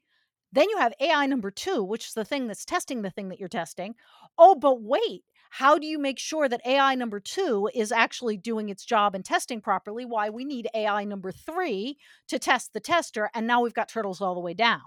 Then 0.51 0.69
you 0.69 0.77
have 0.77 0.93
AI 0.99 1.25
number 1.25 1.51
two, 1.51 1.83
which 1.83 2.07
is 2.07 2.13
the 2.13 2.25
thing 2.25 2.47
that's 2.47 2.65
testing 2.65 3.01
the 3.01 3.09
thing 3.09 3.29
that 3.29 3.39
you're 3.39 3.49
testing. 3.49 3.95
Oh, 4.37 4.55
but 4.55 4.81
wait, 4.81 5.23
how 5.49 5.77
do 5.77 5.85
you 5.85 5.99
make 5.99 6.19
sure 6.19 6.49
that 6.49 6.65
AI 6.65 6.95
number 6.95 7.19
two 7.19 7.69
is 7.73 7.91
actually 7.91 8.37
doing 8.37 8.69
its 8.69 8.85
job 8.85 9.15
and 9.15 9.23
testing 9.23 9.61
properly? 9.61 10.05
Why 10.05 10.29
we 10.29 10.45
need 10.45 10.67
AI 10.73 11.03
number 11.03 11.31
three 11.31 11.97
to 12.27 12.39
test 12.39 12.73
the 12.73 12.79
tester. 12.79 13.29
And 13.33 13.45
now 13.45 13.61
we've 13.61 13.73
got 13.73 13.89
turtles 13.89 14.21
all 14.21 14.33
the 14.33 14.41
way 14.41 14.53
down. 14.53 14.81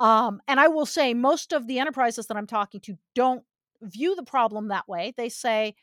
Um, 0.00 0.40
and 0.46 0.60
I 0.60 0.68
will 0.68 0.86
say, 0.86 1.14
most 1.14 1.52
of 1.52 1.66
the 1.66 1.78
enterprises 1.78 2.26
that 2.26 2.36
I'm 2.36 2.46
talking 2.46 2.80
to 2.82 2.96
don't 3.14 3.44
view 3.82 4.14
the 4.14 4.22
problem 4.22 4.68
that 4.68 4.88
way. 4.88 5.12
They 5.16 5.28
say, 5.28 5.74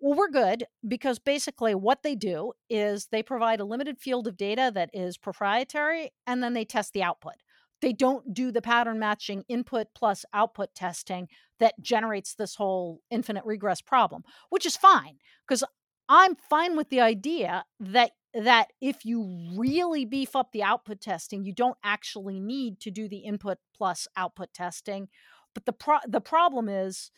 well, 0.00 0.18
we're 0.18 0.30
good 0.30 0.64
because 0.86 1.18
basically 1.18 1.74
what 1.74 2.02
they 2.02 2.14
do 2.14 2.52
is 2.68 3.06
they 3.06 3.22
provide 3.22 3.60
a 3.60 3.64
limited 3.64 3.98
field 3.98 4.26
of 4.26 4.36
data 4.36 4.70
that 4.74 4.90
is 4.92 5.16
proprietary 5.16 6.10
and 6.26 6.42
then 6.42 6.52
they 6.52 6.64
test 6.64 6.92
the 6.92 7.02
output. 7.02 7.34
They 7.80 7.92
don't 7.92 8.32
do 8.34 8.50
the 8.50 8.62
pattern 8.62 8.98
matching 8.98 9.44
input 9.48 9.88
plus 9.94 10.24
output 10.32 10.74
testing 10.74 11.28
that 11.60 11.74
generates 11.80 12.34
this 12.34 12.54
whole 12.54 13.00
infinite 13.10 13.44
regress 13.44 13.80
problem, 13.80 14.24
which 14.50 14.66
is 14.66 14.76
fine 14.76 15.18
because 15.46 15.64
I'm 16.08 16.36
fine 16.36 16.76
with 16.76 16.90
the 16.90 17.00
idea 17.00 17.64
that 17.80 18.12
that 18.34 18.68
if 18.80 19.04
you 19.04 19.22
really 19.56 20.04
beef 20.04 20.34
up 20.34 20.52
the 20.52 20.62
output 20.62 21.00
testing, 21.00 21.44
you 21.44 21.52
don't 21.52 21.78
actually 21.84 22.40
need 22.40 22.80
to 22.80 22.90
do 22.90 23.08
the 23.08 23.18
input 23.18 23.58
plus 23.76 24.08
output 24.16 24.52
testing. 24.52 25.08
But 25.54 25.66
the 25.66 25.72
pro- 25.72 25.98
the 26.06 26.20
problem 26.20 26.68
is 26.68 27.10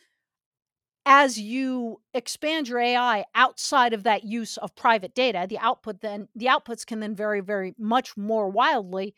as 1.05 1.39
you 1.39 2.01
expand 2.13 2.67
your 2.67 2.79
AI 2.79 3.25
outside 3.33 3.93
of 3.93 4.03
that 4.03 4.23
use 4.23 4.57
of 4.57 4.75
private 4.75 5.15
data, 5.15 5.45
the 5.49 5.57
output 5.57 6.01
then 6.01 6.27
the 6.35 6.47
outputs 6.47 6.85
can 6.85 6.99
then 6.99 7.15
vary 7.15 7.39
very 7.39 7.73
much 7.77 8.17
more 8.17 8.49
wildly 8.49 9.15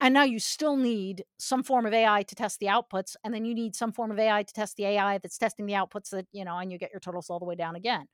and 0.00 0.12
now 0.12 0.24
you 0.24 0.38
still 0.38 0.76
need 0.76 1.24
some 1.38 1.62
form 1.62 1.86
of 1.86 1.92
AI 1.94 2.22
to 2.24 2.34
test 2.34 2.60
the 2.60 2.66
outputs, 2.66 3.16
and 3.24 3.32
then 3.32 3.44
you 3.44 3.54
need 3.54 3.74
some 3.76 3.92
form 3.92 4.10
of 4.10 4.18
AI 4.18 4.42
to 4.42 4.52
test 4.52 4.76
the 4.76 4.84
AI 4.86 5.18
that's 5.18 5.38
testing 5.38 5.66
the 5.66 5.72
outputs 5.74 6.10
that, 6.10 6.26
you 6.32 6.44
know, 6.44 6.58
and 6.58 6.70
you 6.72 6.78
get 6.78 6.90
your 6.92 7.00
turtles 7.00 7.30
all 7.30 7.38
the 7.38 7.44
way 7.46 7.54
down 7.54 7.76
again. 7.76 8.06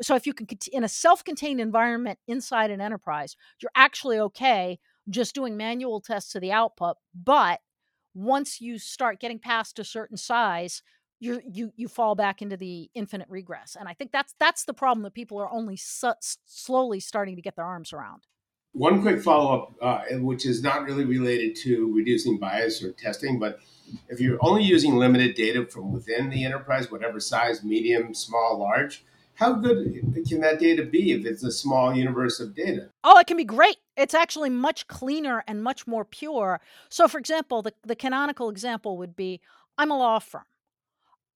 So 0.00 0.14
if 0.14 0.26
you 0.26 0.34
can, 0.34 0.46
in 0.72 0.84
a 0.84 0.88
self 0.88 1.24
contained 1.24 1.60
environment 1.60 2.18
inside 2.28 2.70
an 2.70 2.80
enterprise, 2.80 3.36
you're 3.60 3.70
actually 3.74 4.18
okay 4.20 4.78
just 5.10 5.34
doing 5.34 5.56
manual 5.56 6.00
tests 6.00 6.34
of 6.34 6.42
the 6.42 6.52
output. 6.52 6.96
But 7.14 7.60
once 8.14 8.60
you 8.60 8.78
start 8.78 9.20
getting 9.20 9.38
past 9.38 9.78
a 9.78 9.84
certain 9.84 10.16
size, 10.16 10.82
you 11.20 11.40
you 11.48 11.72
you 11.76 11.88
fall 11.88 12.14
back 12.14 12.42
into 12.42 12.56
the 12.56 12.90
infinite 12.94 13.28
regress 13.30 13.76
and 13.78 13.88
i 13.88 13.94
think 13.94 14.10
that's 14.10 14.34
that's 14.40 14.64
the 14.64 14.74
problem 14.74 15.04
that 15.04 15.14
people 15.14 15.38
are 15.38 15.48
only 15.52 15.76
su- 15.76 16.12
slowly 16.46 16.98
starting 16.98 17.36
to 17.36 17.42
get 17.42 17.54
their 17.54 17.64
arms 17.64 17.92
around 17.92 18.26
one 18.72 19.02
quick 19.02 19.22
follow 19.22 19.62
up, 19.62 19.74
uh, 19.80 20.16
which 20.18 20.46
is 20.46 20.62
not 20.62 20.84
really 20.84 21.04
related 21.04 21.56
to 21.56 21.92
reducing 21.94 22.38
bias 22.38 22.82
or 22.82 22.92
testing, 22.92 23.38
but 23.38 23.60
if 24.08 24.20
you're 24.20 24.38
only 24.40 24.62
using 24.62 24.96
limited 24.96 25.34
data 25.34 25.66
from 25.66 25.92
within 25.92 26.30
the 26.30 26.44
enterprise, 26.44 26.90
whatever 26.90 27.20
size, 27.20 27.62
medium, 27.62 28.14
small, 28.14 28.58
large, 28.58 29.04
how 29.34 29.54
good 29.54 30.24
can 30.28 30.40
that 30.40 30.58
data 30.58 30.84
be 30.84 31.12
if 31.12 31.26
it's 31.26 31.42
a 31.42 31.50
small 31.50 31.94
universe 31.94 32.38
of 32.40 32.54
data? 32.54 32.88
Oh, 33.02 33.18
it 33.18 33.26
can 33.26 33.36
be 33.36 33.44
great. 33.44 33.76
It's 33.96 34.14
actually 34.14 34.50
much 34.50 34.86
cleaner 34.86 35.42
and 35.46 35.62
much 35.62 35.86
more 35.86 36.04
pure. 36.04 36.60
So, 36.88 37.08
for 37.08 37.18
example, 37.18 37.62
the, 37.62 37.72
the 37.82 37.96
canonical 37.96 38.48
example 38.48 38.96
would 38.98 39.16
be 39.16 39.40
I'm 39.76 39.90
a 39.90 39.98
law 39.98 40.18
firm. 40.18 40.44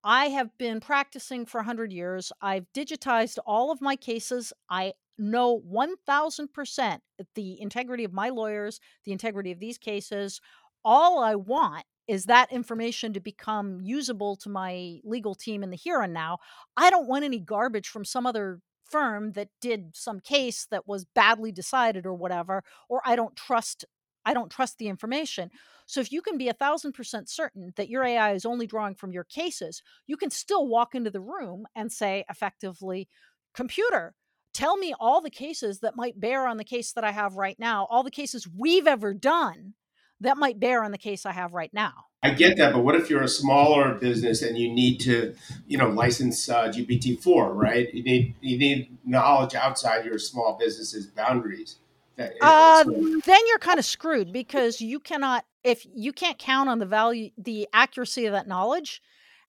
I 0.04 0.26
have 0.26 0.56
been 0.56 0.78
practicing 0.78 1.46
for 1.46 1.58
100 1.58 1.92
years. 1.92 2.32
I've 2.40 2.66
digitized 2.72 3.38
all 3.44 3.72
of 3.72 3.80
my 3.80 3.96
cases. 3.96 4.52
I 4.70 4.92
know 5.18 5.60
1000% 5.70 6.98
the 7.34 7.60
integrity 7.60 8.04
of 8.04 8.12
my 8.12 8.28
lawyers, 8.28 8.80
the 9.04 9.12
integrity 9.12 9.52
of 9.52 9.60
these 9.60 9.78
cases. 9.78 10.40
All 10.84 11.18
I 11.22 11.34
want 11.34 11.84
is 12.06 12.26
that 12.26 12.52
information 12.52 13.12
to 13.12 13.20
become 13.20 13.80
usable 13.82 14.36
to 14.36 14.48
my 14.48 15.00
legal 15.02 15.34
team 15.34 15.62
in 15.62 15.70
the 15.70 15.76
here 15.76 16.00
and 16.00 16.14
now. 16.14 16.38
I 16.76 16.90
don't 16.90 17.08
want 17.08 17.24
any 17.24 17.40
garbage 17.40 17.88
from 17.88 18.04
some 18.04 18.26
other 18.26 18.60
firm 18.84 19.32
that 19.32 19.48
did 19.60 19.96
some 19.96 20.20
case 20.20 20.66
that 20.70 20.86
was 20.86 21.04
badly 21.04 21.50
decided 21.50 22.06
or 22.06 22.14
whatever, 22.14 22.62
or 22.88 23.02
I 23.04 23.16
don't 23.16 23.34
trust 23.36 23.84
I 24.28 24.34
don't 24.34 24.50
trust 24.50 24.78
the 24.78 24.88
information. 24.88 25.50
So 25.86 26.00
if 26.00 26.10
you 26.10 26.20
can 26.20 26.36
be 26.36 26.48
a 26.48 26.52
thousand 26.52 26.92
percent 26.94 27.28
certain 27.28 27.72
that 27.76 27.88
your 27.88 28.02
AI 28.02 28.32
is 28.32 28.44
only 28.44 28.66
drawing 28.66 28.96
from 28.96 29.12
your 29.12 29.22
cases, 29.22 29.82
you 30.08 30.16
can 30.16 30.30
still 30.30 30.66
walk 30.66 30.96
into 30.96 31.10
the 31.10 31.20
room 31.20 31.64
and 31.76 31.92
say 31.92 32.24
effectively, 32.28 33.08
computer, 33.54 34.14
tell 34.56 34.78
me 34.78 34.94
all 34.98 35.20
the 35.20 35.30
cases 35.30 35.80
that 35.80 35.96
might 35.96 36.18
bear 36.18 36.46
on 36.46 36.56
the 36.56 36.64
case 36.64 36.92
that 36.92 37.04
I 37.04 37.12
have 37.12 37.36
right 37.36 37.58
now, 37.58 37.86
all 37.90 38.02
the 38.02 38.10
cases 38.10 38.48
we've 38.48 38.86
ever 38.86 39.12
done 39.12 39.74
that 40.20 40.38
might 40.38 40.58
bear 40.58 40.82
on 40.82 40.92
the 40.92 40.98
case 40.98 41.26
I 41.26 41.32
have 41.32 41.52
right 41.52 41.72
now. 41.74 41.92
I 42.22 42.30
get 42.30 42.56
that, 42.56 42.72
but 42.72 42.82
what 42.82 42.94
if 42.94 43.10
you're 43.10 43.22
a 43.22 43.28
smaller 43.28 43.94
business 43.94 44.40
and 44.40 44.56
you 44.56 44.72
need 44.72 44.98
to, 45.00 45.34
you 45.66 45.76
know, 45.76 45.90
license 45.90 46.48
uh, 46.48 46.68
GPT 46.68 47.22
four, 47.22 47.52
right? 47.52 47.92
You 47.92 48.02
need 48.02 48.34
you 48.40 48.58
need 48.58 48.96
knowledge 49.04 49.54
outside 49.54 50.06
your 50.06 50.18
small 50.18 50.56
business's 50.58 51.06
boundaries. 51.06 51.76
That, 52.16 52.32
uh, 52.40 52.82
then 52.84 53.40
you're 53.46 53.58
kind 53.58 53.78
of 53.78 53.84
screwed 53.84 54.32
because 54.32 54.80
you 54.80 54.98
cannot 54.98 55.44
if 55.62 55.86
you 55.94 56.14
can't 56.14 56.38
count 56.38 56.70
on 56.70 56.78
the 56.78 56.86
value 56.86 57.30
the 57.36 57.68
accuracy 57.74 58.24
of 58.24 58.32
that 58.32 58.48
knowledge 58.48 59.02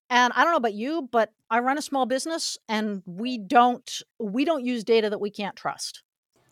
and 0.09 0.33
i 0.35 0.43
don't 0.43 0.51
know 0.51 0.57
about 0.57 0.73
you 0.73 1.07
but 1.11 1.31
i 1.49 1.59
run 1.59 1.77
a 1.77 1.81
small 1.81 2.05
business 2.05 2.57
and 2.67 3.01
we 3.05 3.37
don't 3.37 4.01
we 4.19 4.45
don't 4.45 4.63
use 4.63 4.83
data 4.83 5.09
that 5.09 5.19
we 5.19 5.29
can't 5.29 5.55
trust 5.55 6.03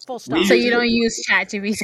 full 0.06 0.20
stop 0.20 0.44
so 0.46 0.54
you 0.54 0.70
don't 0.70 0.90
use 0.90 1.20
chat 1.26 1.50
gpt 1.50 1.80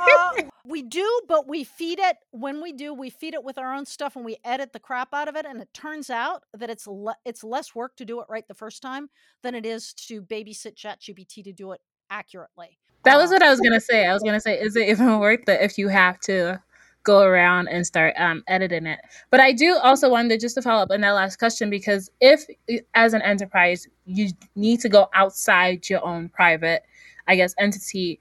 uh, 0.00 0.42
we 0.64 0.82
do 0.82 1.20
but 1.28 1.46
we 1.46 1.64
feed 1.64 1.98
it 1.98 2.16
when 2.30 2.62
we 2.62 2.72
do 2.72 2.94
we 2.94 3.10
feed 3.10 3.34
it 3.34 3.44
with 3.44 3.58
our 3.58 3.74
own 3.74 3.84
stuff 3.84 4.16
and 4.16 4.24
we 4.24 4.36
edit 4.44 4.72
the 4.72 4.78
crap 4.78 5.12
out 5.12 5.28
of 5.28 5.36
it 5.36 5.44
and 5.44 5.60
it 5.60 5.68
turns 5.74 6.08
out 6.08 6.44
that 6.54 6.70
it's 6.70 6.86
le- 6.86 7.16
it's 7.26 7.44
less 7.44 7.74
work 7.74 7.94
to 7.96 8.06
do 8.06 8.20
it 8.20 8.26
right 8.30 8.48
the 8.48 8.54
first 8.54 8.80
time 8.80 9.10
than 9.42 9.54
it 9.54 9.66
is 9.66 9.92
to 9.92 10.22
babysit 10.22 10.76
chat 10.76 10.98
gpt 11.00 11.44
to 11.44 11.52
do 11.52 11.72
it 11.72 11.80
accurately 12.08 12.78
that 13.04 13.16
was 13.16 13.30
what 13.30 13.42
I 13.42 13.50
was 13.50 13.60
gonna 13.60 13.80
say. 13.80 14.06
I 14.06 14.12
was 14.12 14.22
gonna 14.22 14.40
say, 14.40 14.60
is 14.60 14.76
it 14.76 14.88
even 14.88 15.18
worth 15.18 15.48
it 15.48 15.60
if 15.60 15.76
you 15.76 15.88
have 15.88 16.20
to 16.20 16.62
go 17.04 17.20
around 17.22 17.68
and 17.68 17.86
start 17.86 18.14
um, 18.18 18.42
editing 18.48 18.86
it? 18.86 19.00
But 19.30 19.40
I 19.40 19.52
do 19.52 19.76
also 19.82 20.08
wonder, 20.08 20.36
just 20.36 20.54
to 20.56 20.62
follow 20.62 20.82
up 20.82 20.90
on 20.90 21.00
that 21.02 21.12
last 21.12 21.38
question, 21.38 21.70
because 21.70 22.10
if, 22.20 22.44
as 22.94 23.14
an 23.14 23.22
enterprise, 23.22 23.86
you 24.06 24.30
need 24.56 24.80
to 24.80 24.88
go 24.88 25.08
outside 25.14 25.88
your 25.88 26.04
own 26.04 26.28
private, 26.28 26.82
I 27.28 27.36
guess, 27.36 27.54
entity. 27.58 28.20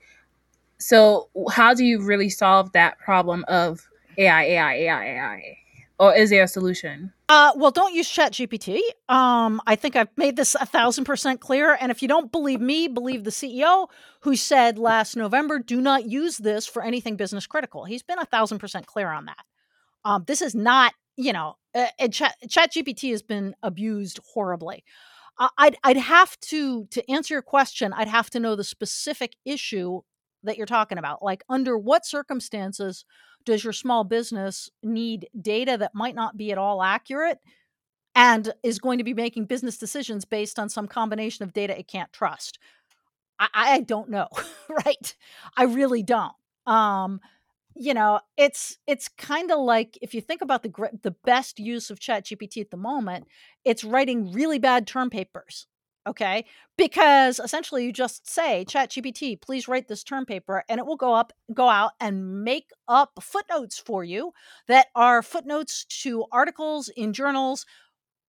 So 0.80 1.30
how 1.52 1.74
do 1.74 1.86
you 1.86 2.02
really 2.02 2.30
solve 2.30 2.72
that 2.74 3.00
problem 3.00 3.46
of 3.48 3.88
AI, 4.18 4.44
AI, 4.44 4.74
AI, 4.74 5.06
AI? 5.06 5.58
Or 6.00 6.16
is 6.16 6.30
there 6.32 6.44
a 6.44 6.48
solution? 6.48 7.14
Uh, 7.30 7.52
well, 7.56 7.72
don't 7.72 7.94
use 7.94 8.10
ChatGPT. 8.10 8.80
Um, 9.08 9.62
I 9.68 9.76
think 9.76 9.96
I've 9.96 10.16
made 10.18 10.36
this 10.36 10.56
a 10.56 10.66
thousand 10.66 11.06
percent 11.06 11.40
clear. 11.40 11.78
And 11.80 11.92
if 11.92 12.02
you 12.02 12.08
don't 12.08 12.32
believe 12.32 12.60
me, 12.60 12.88
believe 12.88 13.24
the 13.24 13.32
CEO 13.32 13.88
who 14.22 14.36
said 14.36 14.78
last 14.78 15.16
November, 15.16 15.60
do 15.60 15.80
not 15.80 16.06
use 16.06 16.38
this 16.38 16.66
for 16.68 16.84
anything 16.84 17.16
business 17.16 17.48
critical. 17.48 17.86
He's 17.86 18.04
been 18.04 18.20
a 18.20 18.26
thousand 18.26 18.60
percent 18.60 18.88
clear 18.88 19.10
on 19.10 19.26
that. 19.26 19.46
Um, 20.04 20.24
this 20.28 20.42
is 20.42 20.56
not, 20.56 20.94
you 21.16 21.34
know, 21.34 21.56
uh, 21.76 21.88
Chat, 22.10 22.36
Chat 22.50 22.74
has 22.74 23.22
been 23.22 23.56
abused 23.62 24.20
horribly. 24.34 24.84
Uh, 25.38 25.50
I'd 25.58 25.78
I'd 25.84 25.98
have 25.98 26.40
to 26.42 26.86
to 26.88 27.12
answer 27.12 27.36
your 27.36 27.42
question. 27.42 27.94
I'd 27.94 28.08
have 28.08 28.30
to 28.32 28.40
know 28.40 28.56
the 28.56 28.64
specific 28.64 29.36
issue 29.46 30.02
that 30.44 30.58
you're 30.58 30.66
talking 30.66 30.98
about. 30.98 31.24
Like 31.24 31.44
under 31.50 31.78
what 31.78 32.06
circumstances 32.06 33.06
does 33.46 33.64
your 33.64 33.74
small 33.74 34.04
business 34.04 34.70
need 34.84 35.28
data 35.40 35.78
that 35.78 35.96
might 35.96 36.16
not 36.16 36.38
be 36.38 36.52
at 36.52 36.58
all 36.58 36.84
accurate 36.84 37.40
and 38.14 38.54
is 38.64 38.80
going 38.80 38.98
to 38.98 39.04
be 39.04 39.14
making 39.14 39.46
business 39.46 39.78
decisions 39.78 40.26
based 40.26 40.60
on 40.60 40.70
some 40.70 40.88
combination 40.88 41.44
of 41.44 41.54
data 41.54 41.78
it 41.78 41.88
can't 41.88 42.12
trust? 42.14 42.60
I, 43.40 43.48
I 43.54 43.80
don't 43.82 44.10
know, 44.10 44.28
right? 44.70 45.16
I 45.58 45.64
really 45.64 46.04
don't. 46.04 46.34
Um, 46.68 47.20
you 47.74 47.94
know, 47.94 48.20
it's 48.38 48.78
it's 48.86 49.08
kind 49.08 49.50
of 49.50 49.60
like 49.60 49.98
if 50.02 50.14
you 50.14 50.22
think 50.22 50.42
about 50.42 50.62
the 50.62 50.72
the 51.02 51.16
best 51.24 51.58
use 51.58 51.90
of 51.90 52.00
Chat 52.00 52.26
GPT 52.26 52.62
at 52.62 52.70
the 52.70 52.78
moment, 52.78 53.28
it's 53.64 53.84
writing 53.84 54.32
really 54.34 54.60
bad 54.60 54.86
term 54.86 55.10
papers 55.10 55.68
okay? 56.08 56.46
Because 56.77 57.39
essentially 57.39 57.86
you 57.86 57.93
just 57.93 58.29
say 58.29 58.65
chat 58.65 58.89
gpt 58.89 59.41
please 59.41 59.67
write 59.67 59.88
this 59.88 60.03
term 60.03 60.25
paper 60.25 60.63
and 60.67 60.79
it 60.79 60.86
will 60.86 60.96
go 60.96 61.13
up 61.13 61.31
go 61.53 61.70
out 61.70 61.91
and 62.00 62.43
make 62.43 62.70
up 62.88 63.12
footnotes 63.22 63.77
for 63.77 64.03
you 64.03 64.31
that 64.67 64.88
are 64.96 65.22
footnotes 65.22 65.86
to 65.86 66.25
articles 66.31 66.89
in 66.89 67.13
journals. 67.13 67.65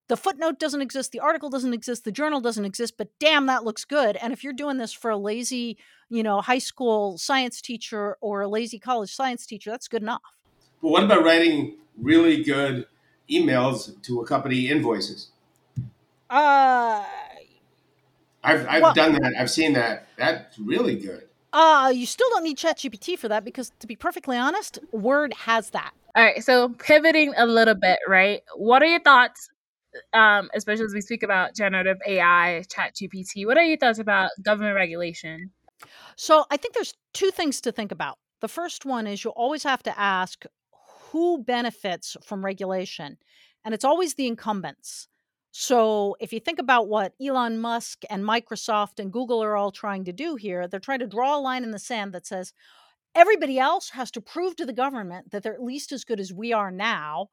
The 0.09 0.17
footnote 0.17 0.59
doesn't 0.59 0.81
exist 0.81 1.11
the 1.11 1.19
article 1.19 1.49
doesn't 1.49 1.73
exist 1.73 2.03
the 2.03 2.11
journal 2.11 2.41
doesn't 2.41 2.65
exist 2.65 2.95
but 2.97 3.09
damn 3.19 3.47
that 3.47 3.63
looks 3.63 3.85
good. 3.85 4.17
And 4.17 4.33
if 4.33 4.43
you're 4.43 4.53
doing 4.53 4.77
this 4.77 4.93
for 4.93 5.11
a 5.11 5.17
lazy 5.17 5.77
you 6.09 6.21
know 6.21 6.41
high 6.41 6.59
school 6.59 7.17
science 7.17 7.61
teacher 7.61 8.17
or 8.21 8.41
a 8.41 8.47
lazy 8.47 8.79
college 8.79 9.13
science 9.13 9.45
teacher 9.45 9.71
that's 9.71 9.87
good 9.87 10.01
enough. 10.01 10.21
But 10.81 10.89
what 10.89 11.03
about 11.03 11.23
writing 11.23 11.77
really 11.97 12.43
good 12.43 12.85
emails 13.31 14.01
to 14.03 14.21
accompany 14.21 14.67
invoices? 14.67 15.29
Uh 16.29 17.03
I've 18.43 18.67
I've 18.67 18.81
well, 18.81 18.93
done 18.93 19.13
that. 19.13 19.33
I've 19.39 19.49
seen 19.49 19.73
that. 19.73 20.07
That's 20.17 20.59
really 20.59 20.95
good. 20.95 21.23
Uh, 21.53 21.91
you 21.93 22.07
still 22.07 22.27
don't 22.31 22.43
need 22.43 22.57
ChatGPT 22.57 23.17
for 23.17 23.27
that 23.27 23.45
because, 23.45 23.71
to 23.79 23.85
be 23.85 23.95
perfectly 23.95 24.37
honest, 24.37 24.79
Word 24.91 25.33
has 25.33 25.69
that. 25.69 25.91
All 26.15 26.23
right. 26.23 26.43
So 26.43 26.69
pivoting 26.69 27.33
a 27.37 27.45
little 27.45 27.75
bit, 27.75 27.99
right? 28.07 28.41
What 28.55 28.81
are 28.81 28.87
your 28.87 28.99
thoughts, 28.99 29.49
um, 30.13 30.49
especially 30.55 30.85
as 30.85 30.93
we 30.93 31.01
speak 31.01 31.21
about 31.21 31.55
generative 31.55 31.97
AI, 32.07 32.63
ChatGPT? 32.75 33.45
What 33.45 33.57
are 33.57 33.63
your 33.63 33.77
thoughts 33.77 33.99
about 33.99 34.31
government 34.43 34.75
regulation? 34.75 35.51
So 36.15 36.45
I 36.49 36.57
think 36.57 36.73
there's 36.73 36.93
two 37.13 37.29
things 37.29 37.61
to 37.61 37.71
think 37.71 37.91
about. 37.91 38.17
The 38.41 38.47
first 38.47 38.83
one 38.85 39.07
is 39.07 39.23
you 39.23 39.29
always 39.31 39.63
have 39.63 39.83
to 39.83 39.99
ask 39.99 40.45
who 41.11 41.43
benefits 41.43 42.17
from 42.23 42.43
regulation, 42.43 43.17
and 43.63 43.73
it's 43.73 43.85
always 43.85 44.15
the 44.15 44.27
incumbents. 44.27 45.07
So, 45.55 46.15
if 46.19 46.33
you 46.33 46.39
think 46.39 46.57
about 46.57 46.87
what 46.87 47.13
Elon 47.21 47.59
Musk 47.59 48.01
and 48.09 48.23
Microsoft 48.23 48.99
and 48.99 49.13
Google 49.13 49.43
are 49.43 49.55
all 49.55 49.71
trying 49.71 50.03
to 50.05 50.11
do 50.11 50.35
here, 50.35 50.67
they're 50.67 50.79
trying 50.79 50.99
to 50.99 51.07
draw 51.07 51.37
a 51.37 51.39
line 51.39 51.63
in 51.63 51.69
the 51.69 51.77
sand 51.77 52.11
that 52.13 52.25
says 52.25 52.53
everybody 53.15 53.59
else 53.59 53.91
has 53.91 54.11
to 54.11 54.21
prove 54.21 54.55
to 54.57 54.65
the 54.65 54.73
government 54.73 55.31
that 55.31 55.43
they're 55.43 55.53
at 55.53 55.63
least 55.63 55.91
as 55.91 56.05
good 56.05 56.19
as 56.19 56.33
we 56.33 56.53
are 56.53 56.71
now 56.71 57.29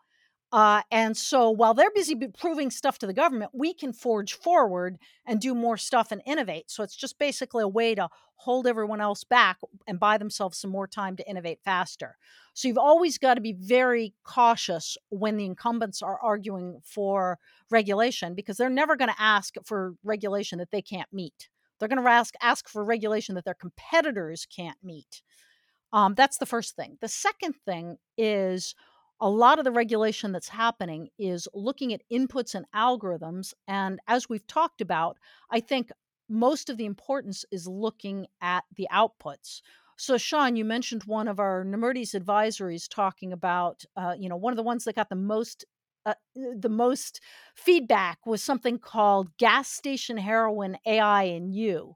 uh, 0.52 0.82
and 0.90 1.16
so 1.16 1.48
while 1.50 1.74
they're 1.74 1.92
busy 1.92 2.16
proving 2.38 2.70
stuff 2.70 2.98
to 2.98 3.06
the 3.06 3.12
government, 3.14 3.52
we 3.54 3.72
can 3.72 3.92
forge 3.92 4.34
forward 4.34 4.98
and 5.24 5.40
do 5.40 5.54
more 5.54 5.76
stuff 5.76 6.10
and 6.10 6.20
innovate. 6.26 6.70
So 6.70 6.82
it's 6.82 6.96
just 6.96 7.18
basically 7.18 7.62
a 7.62 7.68
way 7.68 7.94
to 7.94 8.08
hold 8.34 8.66
everyone 8.66 9.00
else 9.00 9.22
back 9.22 9.58
and 9.86 10.00
buy 10.00 10.18
themselves 10.18 10.58
some 10.58 10.70
more 10.70 10.88
time 10.88 11.14
to 11.16 11.28
innovate 11.28 11.60
faster. 11.64 12.16
So 12.54 12.66
you've 12.66 12.78
always 12.78 13.16
got 13.16 13.34
to 13.34 13.40
be 13.40 13.52
very 13.52 14.14
cautious 14.24 14.96
when 15.10 15.36
the 15.36 15.44
incumbents 15.44 16.02
are 16.02 16.18
arguing 16.20 16.80
for 16.84 17.38
regulation 17.70 18.34
because 18.34 18.56
they're 18.56 18.70
never 18.70 18.96
going 18.96 19.10
to 19.10 19.22
ask 19.22 19.54
for 19.64 19.94
regulation 20.02 20.58
that 20.58 20.72
they 20.72 20.82
can't 20.82 21.12
meet. 21.12 21.48
They're 21.78 21.88
going 21.88 22.02
to 22.02 22.10
ask 22.10 22.34
ask 22.42 22.68
for 22.68 22.84
regulation 22.84 23.36
that 23.36 23.44
their 23.44 23.54
competitors 23.54 24.46
can't 24.54 24.78
meet. 24.82 25.22
Um, 25.92 26.14
that's 26.14 26.38
the 26.38 26.46
first 26.46 26.76
thing. 26.76 26.98
The 27.00 27.08
second 27.08 27.54
thing 27.64 27.98
is 28.16 28.74
a 29.20 29.28
lot 29.28 29.58
of 29.58 29.64
the 29.64 29.70
regulation 29.70 30.32
that's 30.32 30.48
happening 30.48 31.08
is 31.18 31.46
looking 31.54 31.92
at 31.92 32.02
inputs 32.12 32.54
and 32.54 32.66
algorithms. 32.74 33.52
And 33.68 34.00
as 34.08 34.28
we've 34.28 34.46
talked 34.46 34.80
about, 34.80 35.18
I 35.50 35.60
think 35.60 35.90
most 36.28 36.70
of 36.70 36.76
the 36.76 36.86
importance 36.86 37.44
is 37.50 37.66
looking 37.66 38.26
at 38.40 38.64
the 38.76 38.88
outputs. 38.92 39.60
So, 39.96 40.16
Sean, 40.16 40.56
you 40.56 40.64
mentioned 40.64 41.04
one 41.04 41.28
of 41.28 41.38
our 41.38 41.64
Nemertes 41.64 42.18
advisories 42.18 42.88
talking 42.88 43.32
about, 43.32 43.84
uh, 43.96 44.14
you 44.18 44.28
know, 44.28 44.36
one 44.36 44.52
of 44.52 44.56
the 44.56 44.62
ones 44.62 44.84
that 44.84 44.96
got 44.96 45.10
the 45.10 45.16
most 45.16 45.64
uh, 46.06 46.14
the 46.34 46.70
most 46.70 47.20
feedback 47.54 48.24
was 48.24 48.42
something 48.42 48.78
called 48.78 49.36
gas 49.36 49.68
station 49.70 50.16
heroin 50.16 50.78
AI 50.86 51.24
and 51.24 51.54
you. 51.54 51.94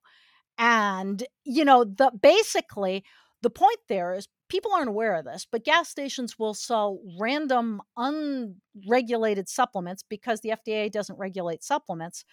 And, 0.59 1.23
you 1.45 1.65
know, 1.65 1.85
the 1.85 2.13
basically 2.21 3.05
the 3.43 3.51
point 3.51 3.79
there 3.89 4.15
is 4.15 4.29
people 4.49 4.73
aren't 4.73 4.89
aware 4.89 5.17
of 5.17 5.25
this, 5.25 5.47
but 5.51 5.65
gas 5.65 5.89
stations 5.89 6.39
will 6.39 6.55
sell 6.55 7.01
random 7.19 7.81
unregulated 7.97 9.49
supplements 9.49 10.03
because 10.03 10.41
the 10.41 10.51
FDA 10.51 10.91
doesn't 10.91 11.19
regulate 11.19 11.65
supplements. 11.65 12.25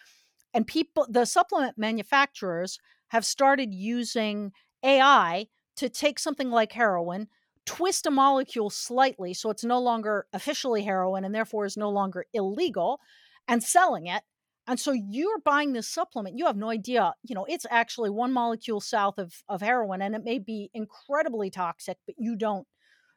And 0.54 0.68
people, 0.68 1.08
the 1.10 1.26
supplement 1.26 1.78
manufacturers 1.78 2.80
have 3.10 3.26
started 3.26 3.74
using 3.74 4.52
AI 4.84 5.48
to 5.78 5.90
take 5.90 6.20
something 6.20 6.50
like 6.52 6.72
heroin, 6.74 7.28
twist 7.66 8.06
a 8.06 8.12
molecule 8.12 8.70
slightly 8.70 9.34
so 9.34 9.50
it's 9.50 9.64
no 9.64 9.80
longer 9.80 10.28
officially 10.34 10.84
heroin 10.84 11.24
and 11.24 11.34
therefore 11.34 11.66
is 11.66 11.78
no 11.78 11.90
longer 11.90 12.26
illegal, 12.34 13.00
and 13.48 13.64
selling 13.64 14.08
it 14.08 14.24
and 14.68 14.80
so 14.80 14.92
you're 14.92 15.40
buying 15.40 15.74
this 15.74 15.88
supplement, 15.88 16.38
you 16.38 16.46
have 16.46 16.58
no 16.58 16.70
idea, 16.70 17.14
you 17.24 17.36
know, 17.36 17.46
it's 17.50 17.66
actually 17.70 18.10
one 18.10 18.32
molecule 18.32 18.80
south 18.80 19.18
of, 19.18 19.34
of 19.50 19.62
heroin 19.62 20.02
and 20.02 20.16
it 20.16 20.24
may 20.24 20.40
be 20.40 20.70
incredibly 20.74 21.50
toxic, 21.50 21.98
but 22.06 22.16
you 22.18 22.36
don't, 22.36 22.68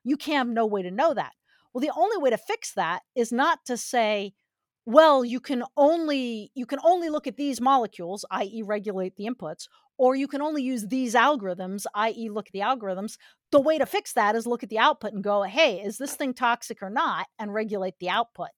you 0.04 0.16
can't 0.16 0.48
have 0.48 0.54
no 0.54 0.66
way 0.66 0.82
to 0.82 0.90
know 0.90 1.14
that. 1.14 1.32
Well, 1.72 1.82
the 1.82 1.92
only 1.96 2.16
way 2.18 2.30
to 2.30 2.38
fix 2.38 2.72
that 2.74 3.02
is 3.14 3.32
not 3.32 3.64
to 3.66 3.76
say, 3.76 4.32
well, 4.86 5.24
you 5.24 5.40
can 5.40 5.64
only 5.76 6.50
you 6.54 6.66
can 6.66 6.78
only 6.84 7.08
look 7.08 7.26
at 7.26 7.36
these 7.36 7.60
molecules, 7.60 8.24
i.e., 8.30 8.62
regulate 8.62 9.16
the 9.16 9.26
inputs, 9.26 9.66
or 9.96 10.14
you 10.14 10.28
can 10.28 10.42
only 10.42 10.62
use 10.62 10.86
these 10.86 11.14
algorithms, 11.14 11.84
i.e., 11.94 12.28
look 12.28 12.48
at 12.48 12.52
the 12.52 12.60
algorithms. 12.60 13.16
The 13.50 13.60
way 13.60 13.78
to 13.78 13.86
fix 13.86 14.12
that 14.12 14.36
is 14.36 14.46
look 14.46 14.62
at 14.62 14.68
the 14.68 14.78
output 14.78 15.14
and 15.14 15.24
go, 15.24 15.42
hey, 15.42 15.80
is 15.80 15.96
this 15.98 16.14
thing 16.14 16.34
toxic 16.34 16.82
or 16.82 16.90
not, 16.90 17.26
and 17.38 17.54
regulate 17.54 17.94
the 17.98 18.10
output. 18.10 18.50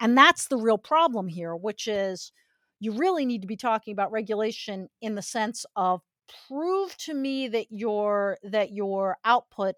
And 0.00 0.16
that's 0.16 0.48
the 0.48 0.56
real 0.58 0.78
problem 0.78 1.28
here, 1.28 1.54
which 1.56 1.88
is 1.88 2.32
you 2.80 2.92
really 2.92 3.26
need 3.26 3.42
to 3.42 3.48
be 3.48 3.56
talking 3.56 3.92
about 3.92 4.12
regulation 4.12 4.88
in 5.00 5.14
the 5.14 5.22
sense 5.22 5.66
of 5.74 6.00
prove 6.48 6.96
to 6.98 7.14
me 7.14 7.48
that 7.48 7.66
your 7.70 8.38
that 8.42 8.72
your 8.72 9.16
output 9.24 9.76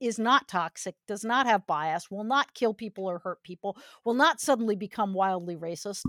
is 0.00 0.18
not 0.18 0.48
toxic, 0.48 0.96
does 1.06 1.24
not 1.24 1.46
have 1.46 1.66
bias, 1.66 2.10
will 2.10 2.24
not 2.24 2.52
kill 2.54 2.74
people 2.74 3.06
or 3.06 3.20
hurt 3.20 3.42
people, 3.42 3.76
will 4.04 4.14
not 4.14 4.40
suddenly 4.40 4.76
become 4.76 5.14
wildly 5.14 5.56
racist. 5.56 6.02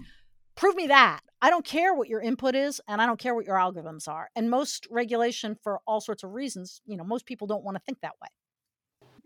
Prove 0.56 0.76
me 0.76 0.88
that. 0.88 1.22
I 1.42 1.50
don't 1.50 1.66
care 1.66 1.94
what 1.94 2.10
your 2.10 2.22
input 2.22 2.56
is 2.56 2.82
and 2.88 3.02
I 3.02 3.06
don't 3.06 3.20
care 3.20 3.36
what 3.36 3.46
your 3.46 3.58
algorithms 3.58 4.08
are. 4.08 4.30
And 4.36 4.50
most 4.50 4.88
regulation 4.90 5.56
for 5.62 5.80
all 5.86 6.02
sorts 6.02 6.24
of 6.24 6.32
reasons, 6.32 6.82
you 6.86 6.98
know, 6.98 7.04
most 7.04 7.26
people 7.26 7.48
don't 7.48 7.64
want 7.64 7.76
to 7.76 7.84
think 7.86 8.00
that 8.02 8.16
way. 8.22 8.30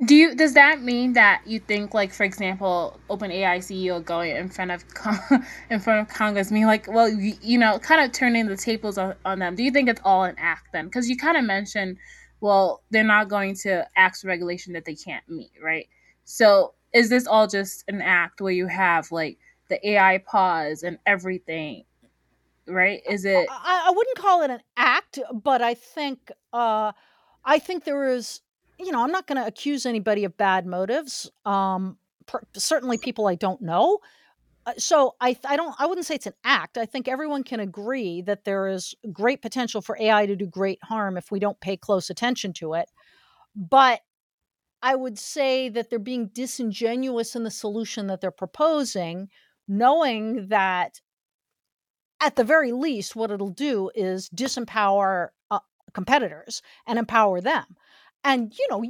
Do 0.06 0.16
you 0.16 0.34
does 0.34 0.54
that 0.54 0.82
mean 0.82 1.14
that 1.14 1.42
you 1.46 1.60
think 1.60 1.94
like 1.94 2.14
for 2.14 2.24
example 2.24 2.98
OpenAI 3.10 3.58
CEO 3.58 4.04
going 4.04 4.34
in 4.34 4.48
front 4.48 4.72
of 4.72 4.86
in 5.70 5.82
front 5.82 6.00
of 6.00 6.08
Congress 6.16 6.52
mean 6.52 6.68
like 6.68 6.88
well 6.88 7.10
you, 7.10 7.34
you 7.42 7.58
know 7.58 7.80
kind 7.80 8.06
of 8.06 8.14
turning 8.14 8.48
the 8.48 8.56
tables 8.56 8.98
on, 8.98 9.16
on 9.26 9.40
them? 9.40 9.56
Do 9.56 9.64
you 9.64 9.72
think 9.72 9.90
it's 9.90 10.02
all 10.06 10.24
an 10.24 10.36
act 10.38 10.70
then? 10.72 10.86
Because 10.86 11.10
you 11.10 11.18
kind 11.18 11.36
of 11.36 11.44
mentioned 11.44 11.98
well 12.40 12.82
they're 12.92 13.04
not 13.04 13.28
going 13.28 13.56
to 13.56 13.86
ask 13.98 14.24
regulation 14.26 14.72
that 14.74 14.86
they 14.86 14.96
can't 14.96 15.28
meet 15.28 15.52
right? 15.62 15.90
So 16.24 16.76
is 16.94 17.10
this 17.10 17.28
all 17.28 17.48
just 17.48 17.84
an 17.90 18.02
act 18.02 18.40
where 18.40 18.54
you 18.54 18.68
have 18.68 19.12
like 19.12 19.38
the 19.68 19.86
AI 19.86 20.20
pause 20.20 20.84
and 20.84 20.98
everything 21.06 21.84
right? 22.68 23.02
Is 23.10 23.26
it 23.26 23.48
I, 23.50 23.88
I 23.88 23.92
wouldn't 23.94 24.18
call 24.18 24.44
it 24.44 24.50
an 24.50 24.62
act 24.78 25.20
but 25.34 25.62
I 25.62 25.74
think 25.74 26.32
uh 26.54 26.94
I 27.44 27.60
think 27.60 27.84
there 27.84 28.06
is 28.06 28.40
you 28.80 28.92
know, 28.92 29.04
I'm 29.04 29.12
not 29.12 29.28
going 29.28 29.42
to 29.42 29.46
accuse 29.46 29.86
anybody 29.86 30.24
of 30.24 30.38
bad 30.38 30.66
motives. 30.66 31.30
Um, 31.46 31.98
per, 32.26 32.42
certainly 32.56 32.98
people 32.98 33.28
I 33.28 33.36
don't 33.36 33.62
know. 33.62 34.00
Uh, 34.66 34.74
so 34.78 35.16
I, 35.20 35.38
I 35.46 35.58
don't, 35.58 35.76
I 35.80 35.86
wouldn't 35.86 36.08
say 36.08 36.16
it's 36.16 36.26
an 36.26 36.34
act. 36.44 36.78
I 36.78 36.86
think 36.86 37.08
everyone 37.08 37.44
can 37.44 37.60
agree 37.60 38.22
that 38.22 38.46
there 38.46 38.68
is 38.68 38.96
great 39.12 39.42
potential 39.42 39.82
for 39.82 39.98
AI 40.00 40.26
to 40.26 40.36
do 40.36 40.46
great 40.46 40.80
harm 40.84 41.18
if 41.18 41.32
we 41.32 41.40
don't 41.40 41.60
pay 41.60 41.76
close 41.76 42.10
attention 42.10 42.54
to 42.54 42.74
it. 42.74 42.90
But 43.56 44.02
I 44.82 44.96
would 44.96 45.20
say 45.20 45.68
that 45.70 45.90
they're 45.90 46.00
being 46.00 46.28
disingenuous 46.28 47.36
in 47.36 47.44
the 47.44 47.52
solution 47.52 48.08
that 48.08 48.22
they're 48.22 48.32
proposing, 48.32 49.30
knowing 49.68 50.48
that 50.48 51.02
at 52.22 52.36
the 52.36 52.44
very 52.44 52.72
least, 52.72 53.16
what 53.16 53.32
it'll 53.32 53.50
do 53.50 53.92
is 53.96 54.30
disempower 54.30 55.30
uh, 55.52 55.60
competitors 55.94 56.62
and 56.86 57.00
empower 57.00 57.42
them 57.42 57.66
and 58.24 58.54
you 58.58 58.68
know 58.70 58.82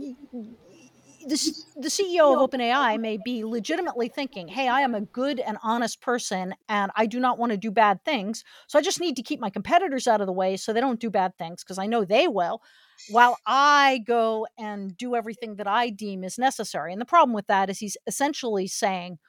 the, 1.28 1.54
the 1.76 1.90
CEO 1.90 2.34
of 2.34 2.50
OpenAI 2.50 2.96
um 2.96 3.02
may 3.02 3.18
be 3.24 3.44
legitimately 3.44 4.08
thinking, 4.10 4.48
hey, 4.48 4.68
I 4.68 4.82
am 4.82 4.96
a 4.96 5.02
good 5.02 5.40
and 5.40 5.58
honest 5.64 6.02
person 6.02 6.56
and 6.68 6.92
I 6.96 7.06
do 7.06 7.20
not 7.20 7.38
want 7.38 7.52
to 7.52 7.58
do 7.58 7.72
bad 7.72 8.04
things. 8.06 8.44
So 8.68 8.80
I 8.80 8.82
just 8.82 9.00
need 9.00 9.16
to 9.18 9.24
keep 9.24 9.40
my 9.40 9.50
competitors 9.50 10.08
out 10.08 10.22
of 10.22 10.28
the 10.28 10.34
way 10.34 10.58
so 10.58 10.72
they 10.72 10.80
don't 10.80 11.00
do 11.00 11.10
bad 11.10 11.38
things 11.38 11.64
because 11.64 11.78
I 11.78 11.88
know 11.88 12.06
they 12.06 12.28
will, 12.28 12.62
while 13.10 13.38
I 13.46 14.02
go 14.08 14.48
and 14.58 14.96
do 14.98 15.16
everything 15.16 15.56
that 15.58 15.68
I 15.68 15.90
deem 15.90 16.24
is 16.24 16.38
necessary. 16.40 16.94
And 16.94 17.02
the 17.02 17.06
problem 17.06 17.34
with 17.34 17.48
that 17.48 17.70
is 17.70 17.80
he's 17.80 17.98
essentially 18.08 18.68
saying, 18.68 19.20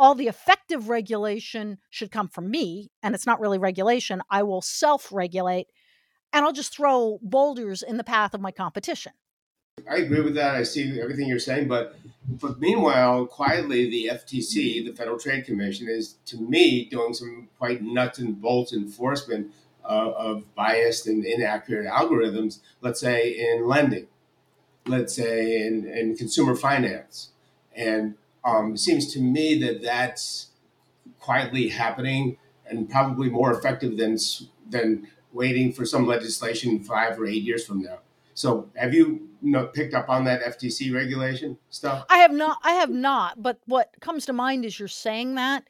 all 0.00 0.14
the 0.14 0.28
effective 0.28 0.88
regulation 0.88 1.78
should 1.90 2.12
come 2.12 2.28
from 2.28 2.52
me, 2.52 2.88
and 3.02 3.16
it's 3.16 3.26
not 3.26 3.40
really 3.40 3.58
regulation. 3.58 4.22
I 4.30 4.44
will 4.44 4.62
self 4.62 5.10
regulate 5.10 5.66
and 6.32 6.44
I'll 6.44 6.52
just 6.52 6.74
throw 6.76 7.18
boulders 7.22 7.82
in 7.82 7.96
the 7.96 8.04
path 8.04 8.34
of 8.34 8.40
my 8.40 8.50
competition. 8.50 9.12
I 9.88 9.96
agree 9.96 10.20
with 10.20 10.34
that. 10.34 10.54
I 10.54 10.62
see 10.62 11.00
everything 11.00 11.28
you're 11.28 11.38
saying, 11.38 11.68
but 11.68 11.96
but 12.28 12.60
meanwhile, 12.60 13.26
quietly, 13.26 13.88
the 13.88 14.10
FTC, 14.12 14.84
the 14.84 14.92
Federal 14.92 15.18
Trade 15.18 15.46
Commission, 15.46 15.88
is 15.88 16.16
to 16.26 16.38
me 16.38 16.84
doing 16.84 17.14
some 17.14 17.48
quite 17.58 17.82
nuts 17.82 18.18
and 18.18 18.40
bolts 18.40 18.72
enforcement 18.72 19.52
uh, 19.84 20.12
of 20.16 20.54
biased 20.54 21.06
and 21.06 21.24
inaccurate 21.24 21.86
algorithms. 21.86 22.60
Let's 22.82 23.00
say 23.00 23.30
in 23.30 23.66
lending, 23.66 24.08
let's 24.86 25.14
say 25.14 25.66
in, 25.66 25.86
in 25.86 26.16
consumer 26.16 26.54
finance, 26.54 27.30
and 27.74 28.14
um, 28.44 28.74
it 28.74 28.78
seems 28.78 29.12
to 29.14 29.20
me 29.20 29.58
that 29.60 29.82
that's 29.82 30.48
quietly 31.18 31.68
happening 31.68 32.36
and 32.66 32.90
probably 32.90 33.30
more 33.30 33.52
effective 33.52 33.96
than 33.96 34.18
than 34.68 35.08
waiting 35.32 35.72
for 35.72 35.84
some 35.84 36.06
legislation 36.06 36.82
five 36.82 37.18
or 37.18 37.26
eight 37.26 37.42
years 37.42 37.64
from 37.66 37.82
now. 37.82 37.98
So, 38.38 38.70
have 38.76 38.94
you 38.94 39.28
know, 39.42 39.66
picked 39.66 39.94
up 39.94 40.08
on 40.08 40.22
that 40.26 40.42
FTC 40.44 40.94
regulation 40.94 41.58
stuff? 41.70 42.06
I 42.08 42.18
have 42.18 42.30
not. 42.30 42.58
I 42.62 42.74
have 42.74 42.88
not. 42.88 43.42
But 43.42 43.58
what 43.66 43.92
comes 44.00 44.26
to 44.26 44.32
mind 44.32 44.64
is 44.64 44.78
you're 44.78 44.86
saying 44.86 45.34
that. 45.34 45.64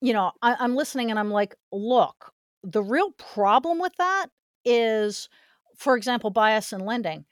You 0.00 0.14
know, 0.14 0.32
I, 0.40 0.56
I'm 0.58 0.74
listening 0.74 1.10
and 1.10 1.18
I'm 1.18 1.30
like, 1.30 1.54
look, 1.70 2.32
the 2.62 2.82
real 2.82 3.10
problem 3.12 3.78
with 3.78 3.92
that 3.98 4.28
is, 4.64 5.28
for 5.76 5.98
example, 5.98 6.30
bias 6.30 6.72
in 6.72 6.80
lending. 6.80 7.26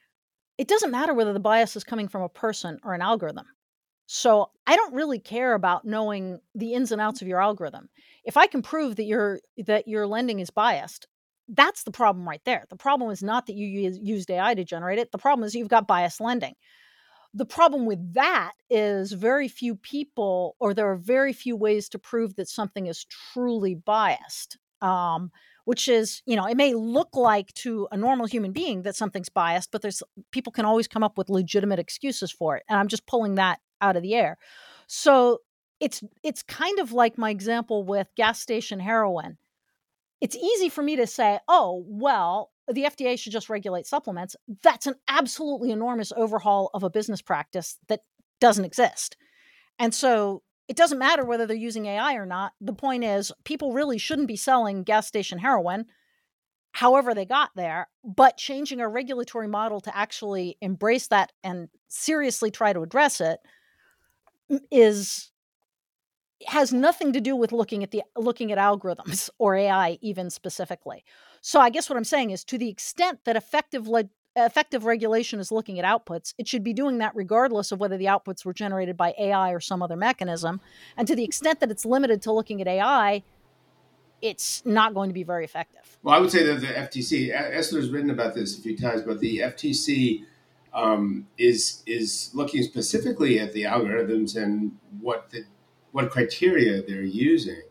It 0.59 0.67
doesn't 0.67 0.91
matter 0.91 1.15
whether 1.15 1.33
the 1.33 1.39
bias 1.39 1.75
is 1.75 1.83
coming 1.83 2.07
from 2.07 2.21
a 2.21 2.29
person 2.29 2.77
or 2.83 2.93
an 2.93 3.01
algorithm. 3.01 3.47
So 4.05 4.51
I 4.67 4.75
don't 4.75 4.93
really 4.93 5.17
care 5.17 5.55
about 5.55 5.85
knowing 5.85 6.39
the 6.53 6.75
ins 6.75 6.91
and 6.91 7.01
outs 7.01 7.23
of 7.23 7.27
your 7.27 7.41
algorithm. 7.41 7.89
If 8.25 8.37
I 8.37 8.45
can 8.45 8.61
prove 8.61 8.97
that 8.97 9.05
your 9.05 9.39
that 9.65 9.87
your 9.87 10.05
lending 10.05 10.39
is 10.39 10.51
biased, 10.51 11.07
that's 11.49 11.83
the 11.83 11.91
problem 11.91 12.27
right 12.27 12.41
there. 12.45 12.65
The 12.69 12.75
problem 12.75 13.11
is 13.11 13.23
not 13.23 13.45
that 13.47 13.55
you 13.55 13.91
used 14.01 14.29
AI 14.29 14.53
to 14.53 14.63
generate 14.63 14.99
it. 14.99 15.11
The 15.11 15.17
problem 15.17 15.45
is 15.45 15.55
you've 15.55 15.67
got 15.67 15.87
biased 15.87 16.19
lending. 16.19 16.55
The 17.33 17.45
problem 17.45 17.85
with 17.85 18.13
that 18.13 18.53
is 18.69 19.11
very 19.11 19.47
few 19.47 19.75
people, 19.75 20.55
or 20.59 20.73
there 20.73 20.89
are 20.91 20.97
very 20.97 21.33
few 21.33 21.55
ways 21.55 21.89
to 21.89 21.99
prove 21.99 22.35
that 22.35 22.49
something 22.49 22.87
is 22.87 23.05
truly 23.05 23.75
biased. 23.75 24.57
Um, 24.81 25.31
which 25.65 25.89
is, 25.89 26.21
you 26.25 26.37
know, 26.37 26.45
it 26.45 26.55
may 26.55 26.73
look 26.73 27.09
like 27.13 27.53
to 27.55 27.89
a 27.91 27.97
normal 27.97 28.25
human 28.25 28.53
being 28.53 28.83
that 28.83 28.95
something's 28.95 29.27
biased, 29.27 29.69
but 29.69 29.81
there's 29.81 30.01
people 30.31 30.53
can 30.53 30.63
always 30.63 30.87
come 30.87 31.03
up 31.03 31.17
with 31.17 31.29
legitimate 31.29 31.77
excuses 31.77 32.31
for 32.31 32.55
it. 32.55 32.63
And 32.69 32.79
I'm 32.79 32.87
just 32.87 33.05
pulling 33.05 33.35
that 33.35 33.59
out 33.81 33.97
of 33.97 34.01
the 34.01 34.15
air. 34.15 34.37
So 34.87 35.39
it's 35.81 36.01
it's 36.23 36.41
kind 36.41 36.79
of 36.79 36.93
like 36.93 37.17
my 37.17 37.31
example 37.31 37.83
with 37.83 38.07
gas 38.15 38.39
station 38.39 38.79
heroin 38.79 39.37
it's 40.21 40.35
easy 40.35 40.69
for 40.69 40.81
me 40.81 40.95
to 40.95 41.07
say, 41.07 41.39
oh, 41.47 41.83
well, 41.87 42.51
the 42.67 42.83
FDA 42.83 43.17
should 43.17 43.31
just 43.31 43.49
regulate 43.49 43.85
supplements. 43.85 44.35
That's 44.63 44.87
an 44.87 44.95
absolutely 45.07 45.71
enormous 45.71 46.11
overhaul 46.15 46.69
of 46.73 46.83
a 46.83 46.89
business 46.89 47.21
practice 47.21 47.77
that 47.87 48.01
doesn't 48.39 48.65
exist. 48.65 49.15
And 49.79 49.93
so 49.93 50.43
it 50.67 50.75
doesn't 50.75 50.99
matter 50.99 51.23
whether 51.23 51.45
they're 51.45 51.55
using 51.55 51.85
AI 51.85 52.15
or 52.15 52.25
not. 52.25 52.53
The 52.59 52.73
point 52.73 53.03
is, 53.03 53.31
people 53.45 53.73
really 53.73 53.97
shouldn't 53.97 54.27
be 54.27 54.35
selling 54.35 54.83
gas 54.83 55.07
station 55.07 55.39
heroin, 55.39 55.85
however 56.73 57.13
they 57.13 57.25
got 57.25 57.51
there, 57.55 57.87
but 58.03 58.37
changing 58.37 58.81
our 58.81 58.89
regulatory 58.89 59.47
model 59.47 59.79
to 59.81 59.95
actually 59.95 60.57
embrace 60.61 61.07
that 61.07 61.31
and 61.43 61.69
seriously 61.87 62.51
try 62.51 62.73
to 62.73 62.81
address 62.81 63.21
it 63.21 63.39
mm, 64.51 64.59
is 64.69 65.31
has 66.45 66.71
nothing 66.71 67.13
to 67.13 67.21
do 67.21 67.35
with 67.35 67.51
looking 67.51 67.83
at 67.83 67.91
the 67.91 68.03
looking 68.15 68.51
at 68.51 68.57
algorithms 68.57 69.29
or 69.39 69.55
AI 69.55 69.97
even 70.01 70.29
specifically. 70.29 71.03
So 71.41 71.59
I 71.59 71.69
guess 71.69 71.89
what 71.89 71.97
I'm 71.97 72.03
saying 72.03 72.31
is 72.31 72.43
to 72.45 72.57
the 72.57 72.69
extent 72.69 73.19
that 73.25 73.35
effective 73.35 73.87
le- 73.87 74.09
effective 74.35 74.85
regulation 74.85 75.39
is 75.39 75.51
looking 75.51 75.79
at 75.79 75.85
outputs, 75.85 76.33
it 76.37 76.47
should 76.47 76.63
be 76.63 76.73
doing 76.73 76.99
that 76.99 77.15
regardless 77.15 77.71
of 77.71 77.79
whether 77.79 77.97
the 77.97 78.05
outputs 78.05 78.45
were 78.45 78.53
generated 78.53 78.95
by 78.95 79.15
AI 79.17 79.51
or 79.51 79.59
some 79.59 79.81
other 79.81 79.95
mechanism. 79.95 80.61
And 80.95 81.07
to 81.07 81.15
the 81.15 81.23
extent 81.23 81.59
that 81.59 81.71
it's 81.71 81.85
limited 81.85 82.21
to 82.23 82.31
looking 82.31 82.61
at 82.61 82.67
AI, 82.67 83.23
it's 84.21 84.63
not 84.65 84.93
going 84.93 85.09
to 85.09 85.13
be 85.13 85.23
very 85.23 85.43
effective. 85.43 85.97
Well, 86.03 86.15
I 86.15 86.19
would 86.19 86.31
say 86.31 86.43
that 86.45 86.61
the 86.61 86.67
FTC, 86.67 87.31
Esther's 87.31 87.89
written 87.89 88.09
about 88.09 88.35
this 88.35 88.57
a 88.57 88.61
few 88.61 88.77
times, 88.77 89.01
but 89.01 89.19
the 89.19 89.39
FTC 89.39 90.23
um, 90.73 91.27
is 91.37 91.81
is 91.85 92.29
looking 92.33 92.61
specifically 92.61 93.39
at 93.39 93.53
the 93.53 93.63
algorithms 93.63 94.35
and 94.35 94.77
what 95.01 95.29
the 95.31 95.45
what 95.97 96.11
criteria 96.11 96.83
they're 96.83 97.01
using. 97.01 97.63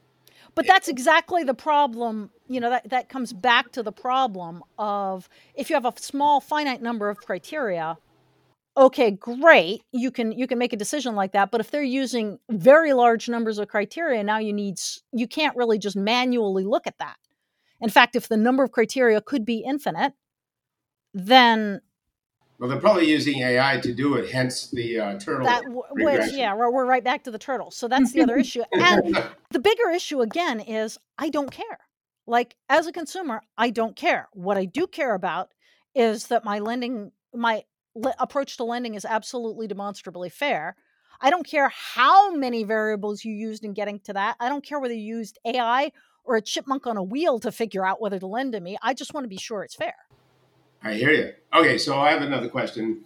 But 0.56 0.66
that's 0.66 0.88
exactly 0.88 1.44
the 1.44 1.54
problem. 1.54 2.30
You 2.48 2.58
know, 2.60 2.70
that, 2.70 2.90
that 2.90 3.08
comes 3.08 3.32
back 3.32 3.70
to 3.72 3.84
the 3.84 3.92
problem 3.92 4.64
of 4.78 5.28
if 5.54 5.70
you 5.70 5.74
have 5.74 5.84
a 5.84 5.92
small 5.96 6.40
finite 6.40 6.82
number 6.82 7.08
of 7.08 7.18
criteria, 7.18 7.96
okay, 8.76 9.12
great, 9.12 9.82
you 9.92 10.10
can 10.10 10.32
you 10.32 10.48
can 10.48 10.58
make 10.58 10.72
a 10.72 10.76
decision 10.76 11.14
like 11.14 11.32
that. 11.32 11.52
But 11.52 11.60
if 11.60 11.70
they're 11.70 11.84
using 11.84 12.40
very 12.50 12.94
large 12.94 13.28
numbers 13.28 13.58
of 13.58 13.68
criteria, 13.68 14.24
now 14.24 14.38
you 14.38 14.52
need 14.52 14.80
you 15.12 15.28
can't 15.28 15.56
really 15.56 15.78
just 15.78 15.96
manually 15.96 16.64
look 16.64 16.88
at 16.88 16.98
that. 16.98 17.16
In 17.80 17.90
fact, 17.90 18.16
if 18.16 18.28
the 18.28 18.36
number 18.36 18.64
of 18.64 18.72
criteria 18.72 19.20
could 19.20 19.44
be 19.44 19.58
infinite, 19.58 20.14
then 21.14 21.80
well, 22.58 22.70
they're 22.70 22.80
probably 22.80 23.08
using 23.10 23.40
AI 23.40 23.78
to 23.80 23.92
do 23.92 24.14
it, 24.14 24.30
hence 24.30 24.70
the 24.70 24.98
uh, 24.98 25.18
turtle. 25.18 25.44
That, 25.46 25.64
which, 25.66 26.32
yeah, 26.32 26.54
we're, 26.54 26.70
we're 26.70 26.86
right 26.86 27.04
back 27.04 27.24
to 27.24 27.30
the 27.30 27.38
turtle. 27.38 27.70
So 27.70 27.86
that's 27.86 28.12
the 28.12 28.22
other 28.22 28.36
issue. 28.36 28.62
And 28.72 29.22
the 29.50 29.58
bigger 29.58 29.90
issue, 29.90 30.20
again, 30.22 30.60
is 30.60 30.98
I 31.18 31.28
don't 31.28 31.50
care. 31.50 31.78
Like, 32.26 32.56
as 32.68 32.86
a 32.86 32.92
consumer, 32.92 33.42
I 33.58 33.70
don't 33.70 33.94
care. 33.94 34.28
What 34.32 34.56
I 34.56 34.64
do 34.64 34.86
care 34.86 35.14
about 35.14 35.50
is 35.94 36.28
that 36.28 36.44
my 36.44 36.58
lending, 36.58 37.12
my 37.34 37.64
le- 37.94 38.14
approach 38.18 38.56
to 38.56 38.64
lending 38.64 38.94
is 38.94 39.04
absolutely 39.04 39.66
demonstrably 39.66 40.30
fair. 40.30 40.76
I 41.20 41.30
don't 41.30 41.46
care 41.46 41.68
how 41.68 42.34
many 42.34 42.64
variables 42.64 43.24
you 43.24 43.32
used 43.32 43.64
in 43.64 43.74
getting 43.74 44.00
to 44.00 44.14
that. 44.14 44.36
I 44.40 44.48
don't 44.48 44.64
care 44.64 44.80
whether 44.80 44.94
you 44.94 45.18
used 45.18 45.38
AI 45.44 45.92
or 46.24 46.36
a 46.36 46.42
chipmunk 46.42 46.86
on 46.86 46.96
a 46.96 47.02
wheel 47.02 47.38
to 47.40 47.52
figure 47.52 47.86
out 47.86 48.00
whether 48.00 48.18
to 48.18 48.26
lend 48.26 48.52
to 48.52 48.60
me. 48.60 48.76
I 48.82 48.94
just 48.94 49.14
want 49.14 49.24
to 49.24 49.28
be 49.28 49.38
sure 49.38 49.62
it's 49.62 49.76
fair. 49.76 49.94
I 50.86 50.94
hear 50.94 51.10
you. 51.12 51.32
Okay, 51.54 51.78
so 51.78 51.98
I 51.98 52.10
have 52.12 52.22
another 52.22 52.48
question. 52.48 53.02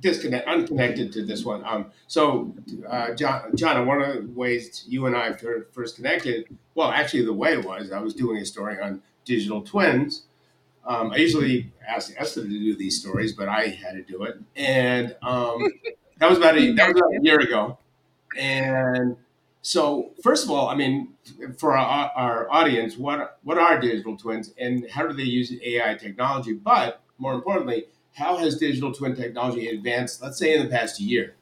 disconnect, 0.00 0.46
unconnected 0.46 1.12
to 1.12 1.24
this 1.24 1.44
one. 1.44 1.64
Um, 1.64 1.86
so, 2.06 2.54
uh, 2.88 3.14
John, 3.14 3.56
John, 3.56 3.86
one 3.86 4.02
of 4.02 4.14
the 4.14 4.32
ways 4.32 4.84
you 4.86 5.06
and 5.06 5.16
I 5.16 5.32
first 5.72 5.96
connected, 5.96 6.46
well, 6.74 6.90
actually, 6.90 7.24
the 7.24 7.32
way 7.32 7.54
it 7.54 7.64
was, 7.64 7.90
I 7.92 8.00
was 8.00 8.14
doing 8.14 8.36
a 8.38 8.44
story 8.44 8.80
on 8.80 9.02
digital 9.24 9.62
twins. 9.62 10.24
Um, 10.86 11.12
I 11.12 11.16
usually 11.16 11.72
ask 11.86 12.12
Esther 12.16 12.42
to 12.42 12.48
do 12.48 12.76
these 12.76 13.00
stories, 13.00 13.32
but 13.32 13.48
I 13.48 13.68
had 13.68 13.94
to 13.94 14.02
do 14.02 14.22
it, 14.24 14.38
and 14.54 15.16
um, 15.22 15.66
that 16.18 16.28
was 16.28 16.38
about 16.38 16.56
a 16.58 16.72
that 16.74 16.88
was 16.88 16.98
about 16.98 17.10
a 17.20 17.22
year 17.22 17.40
ago. 17.40 17.78
And 18.38 19.16
so, 19.62 20.12
first 20.22 20.44
of 20.44 20.50
all, 20.50 20.68
I 20.68 20.74
mean, 20.76 21.14
for 21.58 21.76
our, 21.76 22.10
our 22.14 22.50
audience, 22.52 22.96
what 22.96 23.38
what 23.42 23.58
are 23.58 23.80
digital 23.80 24.16
twins, 24.16 24.52
and 24.58 24.88
how 24.90 25.06
do 25.08 25.12
they 25.14 25.24
use 25.24 25.52
AI 25.62 25.94
technology? 25.94 26.52
But 26.52 27.00
more 27.18 27.34
importantly, 27.34 27.86
how 28.14 28.36
has 28.38 28.56
digital 28.58 28.92
twin 28.92 29.14
technology 29.14 29.68
advanced, 29.68 30.22
let's 30.22 30.38
say, 30.38 30.54
in 30.56 30.64
the 30.64 30.70
past 30.70 31.00
year? 31.00 31.34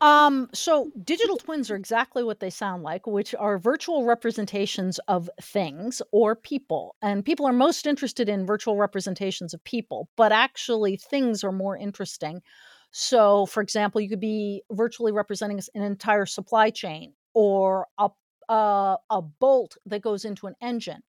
Um, 0.00 0.50
so 0.52 0.90
digital 1.02 1.38
twins 1.38 1.70
are 1.70 1.76
exactly 1.76 2.22
what 2.22 2.40
they 2.40 2.50
sound 2.50 2.82
like, 2.82 3.06
which 3.06 3.34
are 3.34 3.58
virtual 3.58 4.04
representations 4.04 4.98
of 5.08 5.30
things 5.40 6.02
or 6.12 6.36
people. 6.36 6.94
And 7.00 7.24
people 7.24 7.46
are 7.46 7.52
most 7.52 7.86
interested 7.86 8.28
in 8.28 8.44
virtual 8.44 8.76
representations 8.76 9.54
of 9.54 9.64
people, 9.64 10.08
but 10.16 10.30
actually 10.30 10.96
things 10.98 11.42
are 11.42 11.52
more 11.52 11.76
interesting. 11.76 12.42
So, 12.90 13.46
for 13.46 13.62
example, 13.62 14.00
you 14.00 14.08
could 14.08 14.20
be 14.20 14.62
virtually 14.70 15.10
representing 15.10 15.60
an 15.74 15.82
entire 15.82 16.26
supply 16.26 16.70
chain 16.70 17.14
or 17.32 17.86
a, 17.98 18.10
uh, 18.48 18.96
a 19.10 19.22
bolt 19.22 19.76
that 19.86 20.02
goes 20.02 20.24
into 20.24 20.46
an 20.46 20.54
engine. 20.60 21.02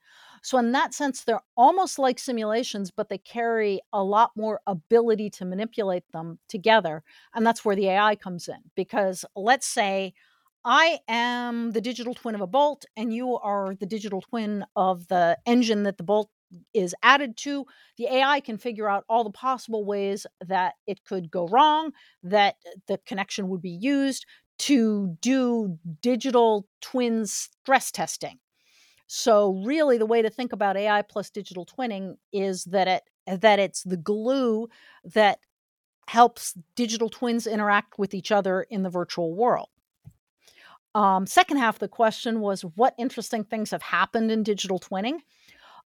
So, 0.42 0.58
in 0.58 0.72
that 0.72 0.92
sense, 0.94 1.22
they're 1.24 1.40
almost 1.56 1.98
like 1.98 2.18
simulations, 2.18 2.90
but 2.90 3.08
they 3.08 3.18
carry 3.18 3.80
a 3.92 4.02
lot 4.02 4.32
more 4.36 4.60
ability 4.66 5.30
to 5.30 5.44
manipulate 5.44 6.04
them 6.12 6.38
together. 6.48 7.02
And 7.34 7.46
that's 7.46 7.64
where 7.64 7.76
the 7.76 7.88
AI 7.88 8.16
comes 8.16 8.48
in. 8.48 8.58
Because 8.74 9.24
let's 9.36 9.66
say 9.66 10.14
I 10.64 11.00
am 11.08 11.72
the 11.72 11.80
digital 11.80 12.14
twin 12.14 12.34
of 12.34 12.40
a 12.40 12.46
bolt, 12.46 12.84
and 12.96 13.12
you 13.12 13.36
are 13.38 13.74
the 13.74 13.86
digital 13.86 14.20
twin 14.20 14.64
of 14.76 15.08
the 15.08 15.38
engine 15.46 15.82
that 15.84 15.96
the 15.96 16.04
bolt 16.04 16.30
is 16.74 16.94
added 17.02 17.36
to, 17.38 17.66
the 17.96 18.06
AI 18.06 18.40
can 18.40 18.58
figure 18.58 18.88
out 18.88 19.04
all 19.08 19.24
the 19.24 19.30
possible 19.30 19.84
ways 19.84 20.26
that 20.46 20.74
it 20.86 21.02
could 21.04 21.30
go 21.30 21.46
wrong, 21.48 21.92
that 22.22 22.56
the 22.88 22.98
connection 23.06 23.48
would 23.48 23.62
be 23.62 23.70
used 23.70 24.26
to 24.58 25.16
do 25.20 25.78
digital 26.02 26.66
twin 26.80 27.26
stress 27.26 27.90
testing. 27.90 28.38
So 29.14 29.60
really 29.62 29.98
the 29.98 30.06
way 30.06 30.22
to 30.22 30.30
think 30.30 30.54
about 30.54 30.78
AI 30.78 31.02
plus 31.02 31.28
digital 31.28 31.66
twinning 31.66 32.16
is 32.32 32.64
that 32.64 32.88
it 32.88 33.02
that 33.42 33.58
it's 33.58 33.82
the 33.82 33.98
glue 33.98 34.70
that 35.04 35.38
helps 36.08 36.56
digital 36.76 37.10
twins 37.10 37.46
interact 37.46 37.98
with 37.98 38.14
each 38.14 38.32
other 38.32 38.62
in 38.70 38.82
the 38.82 38.88
virtual 38.88 39.34
world. 39.34 39.68
Um, 40.94 41.26
second 41.26 41.58
half 41.58 41.76
of 41.76 41.80
the 41.80 41.88
question 41.88 42.40
was 42.40 42.62
what 42.62 42.94
interesting 42.96 43.44
things 43.44 43.70
have 43.72 43.82
happened 43.82 44.30
in 44.30 44.44
digital 44.44 44.80
twinning? 44.80 45.18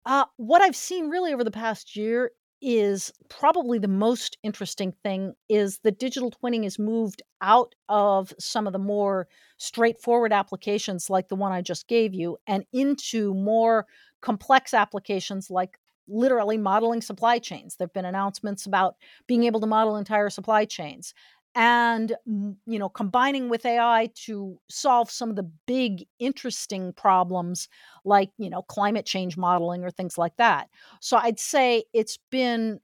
Uh, 0.05 0.25
what 0.35 0.61
I've 0.61 0.75
seen 0.75 1.07
really 1.07 1.33
over 1.33 1.45
the 1.45 1.51
past 1.51 1.95
year 1.95 2.31
is 2.61 3.11
probably 3.29 3.77
the 3.77 3.87
most 3.87 4.37
interesting 4.43 4.93
thing 5.03 5.33
is 5.49 5.79
that 5.79 5.99
digital 5.99 6.31
twinning 6.31 6.63
has 6.63 6.79
moved 6.79 7.21
out 7.41 7.75
of 7.89 8.33
some 8.39 8.65
of 8.65 8.73
the 8.73 8.79
more 8.79 9.27
straightforward 9.57 10.33
applications 10.33 11.09
like 11.09 11.27
the 11.27 11.35
one 11.35 11.51
I 11.51 11.61
just 11.61 11.87
gave 11.87 12.13
you 12.13 12.37
and 12.47 12.65
into 12.73 13.33
more 13.33 13.85
complex 14.21 14.73
applications 14.73 15.49
like 15.49 15.77
literally 16.07 16.57
modeling 16.57 17.01
supply 17.01 17.39
chains. 17.39 17.75
There've 17.75 17.93
been 17.93 18.05
announcements 18.05 18.65
about 18.65 18.95
being 19.27 19.43
able 19.43 19.59
to 19.59 19.67
model 19.67 19.97
entire 19.97 20.29
supply 20.29 20.65
chains 20.65 21.13
and 21.55 22.15
mm, 22.27 22.55
you 22.65 22.77
know 22.77 22.89
combining 22.89 23.49
with 23.49 23.65
ai 23.65 24.09
to 24.15 24.59
solve 24.69 25.09
some 25.09 25.29
of 25.29 25.35
the 25.35 25.49
big 25.65 26.05
interesting 26.19 26.93
problems 26.93 27.67
like 28.03 28.29
you 28.37 28.49
know 28.49 28.61
climate 28.63 29.05
change 29.05 29.37
modeling 29.37 29.83
or 29.83 29.91
things 29.91 30.17
like 30.17 30.35
that. 30.37 30.69
So 31.01 31.17
i'd 31.17 31.39
say 31.39 31.83
it's 31.93 32.17
been 32.31 32.79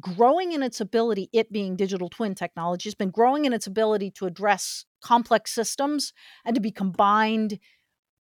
growing 0.00 0.52
in 0.52 0.62
its 0.62 0.80
ability 0.80 1.28
it 1.32 1.52
being 1.52 1.76
digital 1.76 2.08
twin 2.08 2.34
technology 2.34 2.88
has 2.88 2.94
been 2.94 3.10
growing 3.10 3.44
in 3.44 3.52
its 3.52 3.66
ability 3.66 4.10
to 4.10 4.26
address 4.26 4.84
complex 5.02 5.52
systems 5.52 6.12
and 6.44 6.54
to 6.54 6.60
be 6.60 6.70
combined 6.72 7.58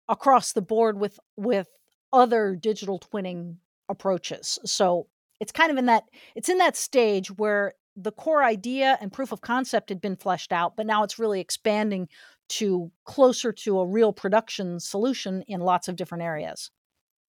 across 0.08 0.52
the 0.52 0.62
board 0.62 0.98
with 0.98 1.18
with 1.36 1.68
other 2.12 2.56
digital 2.56 2.98
twinning 2.98 3.56
approaches. 3.88 4.58
So 4.64 5.08
it's 5.40 5.52
kind 5.52 5.70
of 5.70 5.76
in 5.76 5.86
that 5.86 6.04
it's 6.34 6.48
in 6.48 6.58
that 6.58 6.76
stage 6.76 7.28
where 7.30 7.74
the 7.96 8.12
core 8.12 8.42
idea 8.42 8.98
and 9.00 9.12
proof 9.12 9.32
of 9.32 9.40
concept 9.40 9.88
had 9.88 10.00
been 10.00 10.16
fleshed 10.16 10.52
out, 10.52 10.76
but 10.76 10.86
now 10.86 11.02
it's 11.04 11.18
really 11.18 11.40
expanding 11.40 12.08
to 12.48 12.90
closer 13.04 13.52
to 13.52 13.78
a 13.78 13.86
real 13.86 14.12
production 14.12 14.80
solution 14.80 15.42
in 15.46 15.60
lots 15.60 15.88
of 15.88 15.96
different 15.96 16.22
areas. 16.24 16.70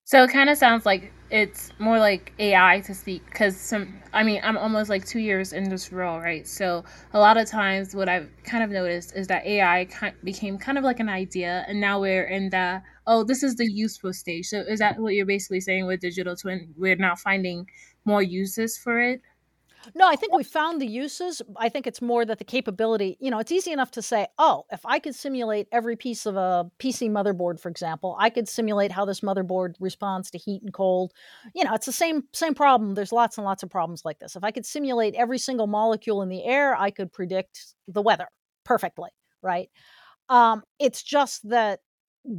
So 0.08 0.24
it 0.24 0.30
kind 0.30 0.52
of 0.52 0.58
sounds 0.58 0.86
like 0.86 1.12
it's 1.32 1.72
more 1.80 1.98
like 1.98 2.32
AI 2.38 2.82
to 2.82 2.94
speak 2.94 3.26
because 3.26 3.58
some, 3.58 4.00
I 4.14 4.22
mean, 4.22 4.40
I'm 4.44 4.56
almost 4.56 4.88
like 4.88 5.04
two 5.04 5.18
years 5.20 5.52
in 5.52 5.68
this 5.68 5.92
role, 5.92 6.20
right? 6.20 6.46
So 6.46 6.84
a 7.14 7.20
lot 7.20 7.38
of 7.38 7.48
times 7.48 7.96
what 7.96 8.08
I've 8.08 8.30
kind 8.44 8.64
of 8.64 8.70
noticed 8.70 9.16
is 9.16 9.26
that 9.28 9.44
AI 9.48 9.88
became 10.24 10.60
kind 10.60 10.78
of 10.78 10.84
like 10.84 11.00
an 11.00 11.10
idea 11.10 11.66
and 11.68 11.82
now 11.82 12.00
we're 12.00 12.26
in 12.26 12.52
the, 12.52 12.84
oh, 13.08 13.24
this 13.24 13.42
is 13.42 13.56
the 13.56 13.66
useful 13.66 14.14
stage. 14.14 14.46
So 14.46 14.60
is 14.60 14.78
that 14.78 15.00
what 15.00 15.16
you're 15.16 15.26
basically 15.26 15.62
saying 15.62 15.88
with 15.88 16.02
digital 16.02 16.36
twin? 16.36 16.72
We're 16.78 16.98
now 16.98 17.16
finding 17.16 17.68
more 18.06 18.22
uses 18.22 18.78
for 18.78 19.02
it? 19.02 19.22
No, 19.94 20.08
I 20.08 20.16
think 20.16 20.34
we 20.34 20.44
found 20.44 20.82
the 20.82 20.88
uses. 20.88 21.42
I 21.58 21.70
think 21.70 21.86
it's 21.86 22.02
more 22.02 22.26
that 22.26 22.40
the 22.40 22.44
capability, 22.46 23.18
you 23.20 23.30
know, 23.30 23.40
it's 23.40 23.52
easy 23.52 23.72
enough 23.72 23.92
to 23.92 24.02
say, 24.02 24.28
oh, 24.38 24.64
if 24.72 24.86
I 24.86 25.00
could 25.00 25.14
simulate 25.14 25.68
every 25.72 25.96
piece 25.96 26.26
of 26.26 26.36
a 26.36 26.70
PC 26.80 27.10
motherboard, 27.10 27.60
for 27.60 27.70
example, 27.70 28.16
I 28.20 28.30
could 28.30 28.48
simulate 28.48 28.92
how 28.92 29.06
this 29.06 29.20
motherboard 29.22 29.76
responds 29.80 30.32
to 30.32 30.38
heat 30.38 30.64
and 30.64 30.74
cold. 30.74 31.12
You 31.54 31.64
know, 31.66 31.74
it's 31.74 31.86
the 31.86 31.92
same 31.92 32.24
same 32.34 32.56
problem. 32.56 32.96
There's 32.96 33.12
lots 33.12 33.38
and 33.38 33.46
lots 33.46 33.64
of 33.64 33.70
problems 33.70 34.04
like 34.06 34.20
this. 34.20 34.36
If 34.36 34.44
I 34.44 34.52
could 34.52 34.66
simulate 34.66 35.14
every 35.16 35.38
single 35.38 35.68
molecule 35.68 36.22
in 36.22 36.30
the 36.30 36.44
air, 36.46 36.76
I 36.76 36.90
could 36.90 37.12
predict 37.12 37.76
the 37.88 38.02
weather 38.02 38.28
perfectly, 38.64 39.10
right? 39.44 39.70
Um, 40.30 40.64
it's 40.80 41.04
just 41.04 41.48
that 41.50 41.82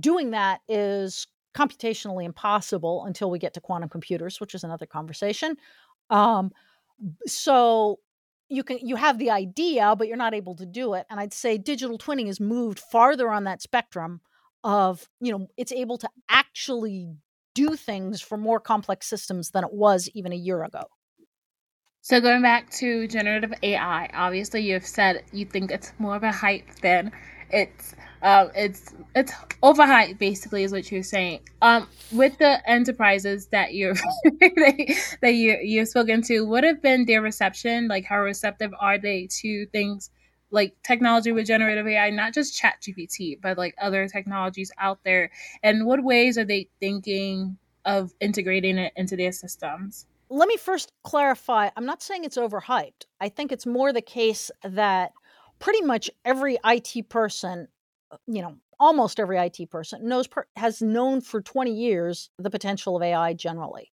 doing 0.01 0.31
that 0.33 0.61
is 0.69 1.27
computationally 1.57 2.25
impossible 2.25 3.05
until 3.07 3.31
we 3.31 3.39
get 3.39 3.55
to 3.55 3.61
quantum 3.61 3.89
computers, 3.89 4.41
which 4.41 4.55
is 4.55 4.65
another 4.65 4.87
conversation. 4.87 5.57
Um, 6.11 6.53
so 7.27 7.99
you 8.49 8.63
can 8.63 8.79
you 8.81 8.97
have 8.97 9.19
the 9.19 9.31
idea 9.31 9.95
but 9.97 10.09
you're 10.09 10.17
not 10.17 10.35
able 10.35 10.55
to 10.55 10.67
do 10.67 10.95
it 10.95 11.05
and 11.11 11.19
i'd 11.19 11.33
say 11.33 11.59
digital 11.59 11.99
twinning 11.99 12.27
has 12.27 12.39
moved 12.41 12.79
farther 12.79 13.31
on 13.31 13.45
that 13.45 13.61
spectrum 13.61 14.21
of 14.65 15.09
you 15.21 15.33
know 15.33 15.49
it's 15.57 15.73
able 15.73 15.99
to 15.99 16.09
actually 16.29 17.17
do 17.55 17.75
things 17.75 18.21
for 18.21 18.37
more 18.37 18.61
complex 18.61 19.07
systems 19.07 19.51
than 19.51 19.65
it 19.65 19.73
was 19.73 20.11
even 20.13 20.31
a 20.31 20.37
year 20.37 20.63
ago. 20.63 20.83
So 22.03 22.21
going 22.21 22.43
back 22.43 22.71
to 22.73 23.09
generative 23.09 23.53
ai 23.63 24.11
obviously 24.13 24.61
you've 24.61 24.87
said 24.87 25.25
you 25.33 25.47
think 25.47 25.71
it's 25.71 25.93
more 25.99 26.17
of 26.17 26.23
a 26.23 26.31
hype 26.31 26.69
than 26.83 27.11
it's 27.51 27.95
um, 28.27 28.51
it's 28.57 28.93
it's 29.15 29.33
overhyped 29.63 30.19
basically 30.19 30.65
is 30.65 30.73
what 30.73 30.91
you're 30.91 31.05
saying. 31.05 31.41
Um, 31.63 31.87
with 32.11 32.37
the 32.39 32.69
enterprises 32.69 33.47
that 33.53 33.73
you're 33.73 33.95
that 34.25 35.33
you 35.35 35.57
you've 35.63 35.87
spoken 35.87 36.23
to, 36.23 36.41
what 36.45 36.65
have 36.65 36.83
been 36.83 37.07
their 37.07 37.23
reception? 37.23 37.87
Like 37.87 38.05
how 38.05 38.19
receptive 38.19 38.73
are 38.81 38.99
they 38.99 39.29
to 39.43 39.67
things 39.67 40.11
like 40.51 40.75
technology 40.83 41.31
with 41.31 41.47
generative 41.47 41.87
AI, 41.87 42.11
not 42.11 42.35
just 42.35 42.59
Chat 42.59 42.83
GPT, 42.83 43.41
but 43.41 43.57
like 43.57 43.77
other 43.81 44.09
technologies 44.09 44.73
out 44.77 44.99
there? 45.05 45.31
And 45.63 45.87
what 45.87 46.03
ways 46.03 46.37
are 46.37 46.45
they 46.45 46.69
thinking 46.81 47.57
of 47.85 48.13
integrating 48.19 48.77
it 48.77 48.93
into 48.97 49.15
their 49.17 49.31
systems? 49.31 50.05
Let 50.31 50.49
me 50.49 50.57
first 50.57 50.91
clarify. 51.05 51.69
I'm 51.77 51.87
not 51.87 52.03
saying 52.03 52.25
it's 52.25 52.37
overhyped. 52.37 53.07
I 53.21 53.29
think 53.29 53.53
it's 53.53 53.67
more 53.67 53.93
the 53.93 54.03
case 54.03 54.51
that 54.65 55.13
pretty 55.61 55.83
much 55.83 56.11
every 56.25 56.59
IT 56.65 57.09
person 57.09 57.69
you 58.27 58.43
know, 58.43 58.57
almost 58.79 59.21
every 59.21 59.39
IT 59.39 59.67
person 59.71 60.07
knows 60.07 60.29
has 60.57 60.83
known 60.83 61.21
for 61.21 61.41
20 61.41 61.73
years 61.73 62.31
the 62.39 62.51
potential 62.51 62.97
of 62.97 63.03
AI 63.03 63.33
generally. 63.33 63.93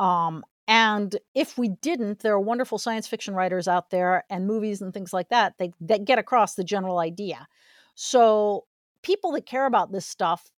Um, 0.00 0.44
and 0.66 1.16
if 1.34 1.58
we 1.58 1.68
didn't, 1.68 2.20
there 2.20 2.32
are 2.32 2.40
wonderful 2.40 2.78
science 2.78 3.06
fiction 3.06 3.34
writers 3.34 3.68
out 3.68 3.90
there 3.90 4.24
and 4.30 4.46
movies 4.46 4.80
and 4.80 4.94
things 4.94 5.12
like 5.12 5.28
that 5.28 5.54
they, 5.58 5.72
that 5.82 6.04
get 6.04 6.18
across 6.18 6.54
the 6.54 6.64
general 6.64 6.98
idea. 6.98 7.46
So 7.94 8.64
people 9.02 9.32
that 9.32 9.46
care 9.46 9.66
about 9.66 9.92
this 9.92 10.06
stuff 10.06 10.50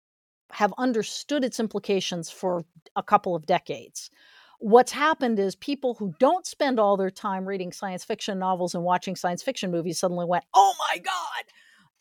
have 0.52 0.74
understood 0.78 1.44
its 1.44 1.60
implications 1.60 2.30
for 2.30 2.64
a 2.96 3.02
couple 3.04 3.36
of 3.36 3.48
decades. 3.48 4.12
What's 4.60 4.92
happened 4.92 5.40
is 5.40 5.56
people 5.56 5.96
who 5.96 6.14
don't 6.20 6.46
spend 6.46 6.80
all 6.80 6.98
their 6.98 7.10
time 7.10 7.46
reading 7.46 7.72
science 7.72 8.04
fiction 8.04 8.40
novels 8.40 8.76
and 8.76 8.84
watching 8.84 9.16
science 9.16 9.44
fiction 9.44 9.72
movies 9.72 10.00
suddenly 10.00 10.26
went, 10.26 10.46
"Oh 10.54 10.74
my 10.80 11.00
god." 11.00 11.44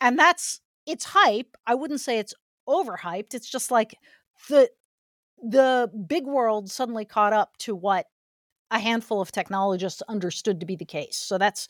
And 0.01 0.19
that's 0.19 0.61
it's 0.87 1.05
hype. 1.05 1.57
I 1.67 1.75
wouldn't 1.75 2.01
say 2.01 2.19
it's 2.19 2.35
overhyped. 2.69 3.35
It's 3.35 3.49
just 3.49 3.71
like 3.71 3.97
the 4.49 4.71
the 5.43 5.91
big 6.07 6.27
world 6.27 6.71
suddenly 6.71 7.05
caught 7.05 7.33
up 7.33 7.57
to 7.59 7.75
what 7.75 8.07
a 8.71 8.79
handful 8.79 9.21
of 9.21 9.33
technologists 9.33 10.03
understood 10.09 10.61
to 10.61 10.67
be 10.67 10.77
the 10.77 10.85
case. 10.85 11.17
So 11.17 11.39
that's 11.39 11.69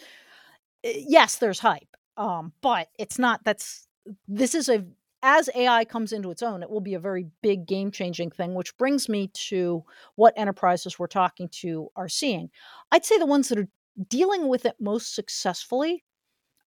eh, 0.85 1.03
yes, 1.07 1.37
there's 1.37 1.59
hype, 1.61 1.97
um, 2.17 2.53
but 2.63 2.89
it's 2.99 3.19
not. 3.19 3.43
That's 3.45 3.87
this 4.29 4.55
is 4.55 4.69
a 4.69 4.85
as 5.23 5.49
AI 5.57 5.87
comes 5.87 6.13
into 6.13 6.31
its 6.31 6.43
own, 6.43 6.63
it 6.63 6.69
will 6.69 6.83
be 6.83 6.93
a 6.95 6.99
very 7.01 7.27
big 7.43 7.67
game 7.67 7.91
changing 7.91 8.31
thing, 8.31 8.55
which 8.55 8.77
brings 8.77 9.09
me 9.09 9.29
to 9.33 9.83
what 10.17 10.35
enterprises 10.37 10.99
we're 10.99 11.07
talking 11.07 11.49
to 11.49 11.89
are 11.97 12.11
seeing. 12.11 12.51
I'd 12.93 13.07
say 13.07 13.19
the 13.19 13.25
ones 13.25 13.49
that 13.49 13.59
are 13.59 13.69
dealing 14.09 14.49
with 14.49 14.67
it 14.67 14.75
most 14.79 15.15
successfully 15.15 16.05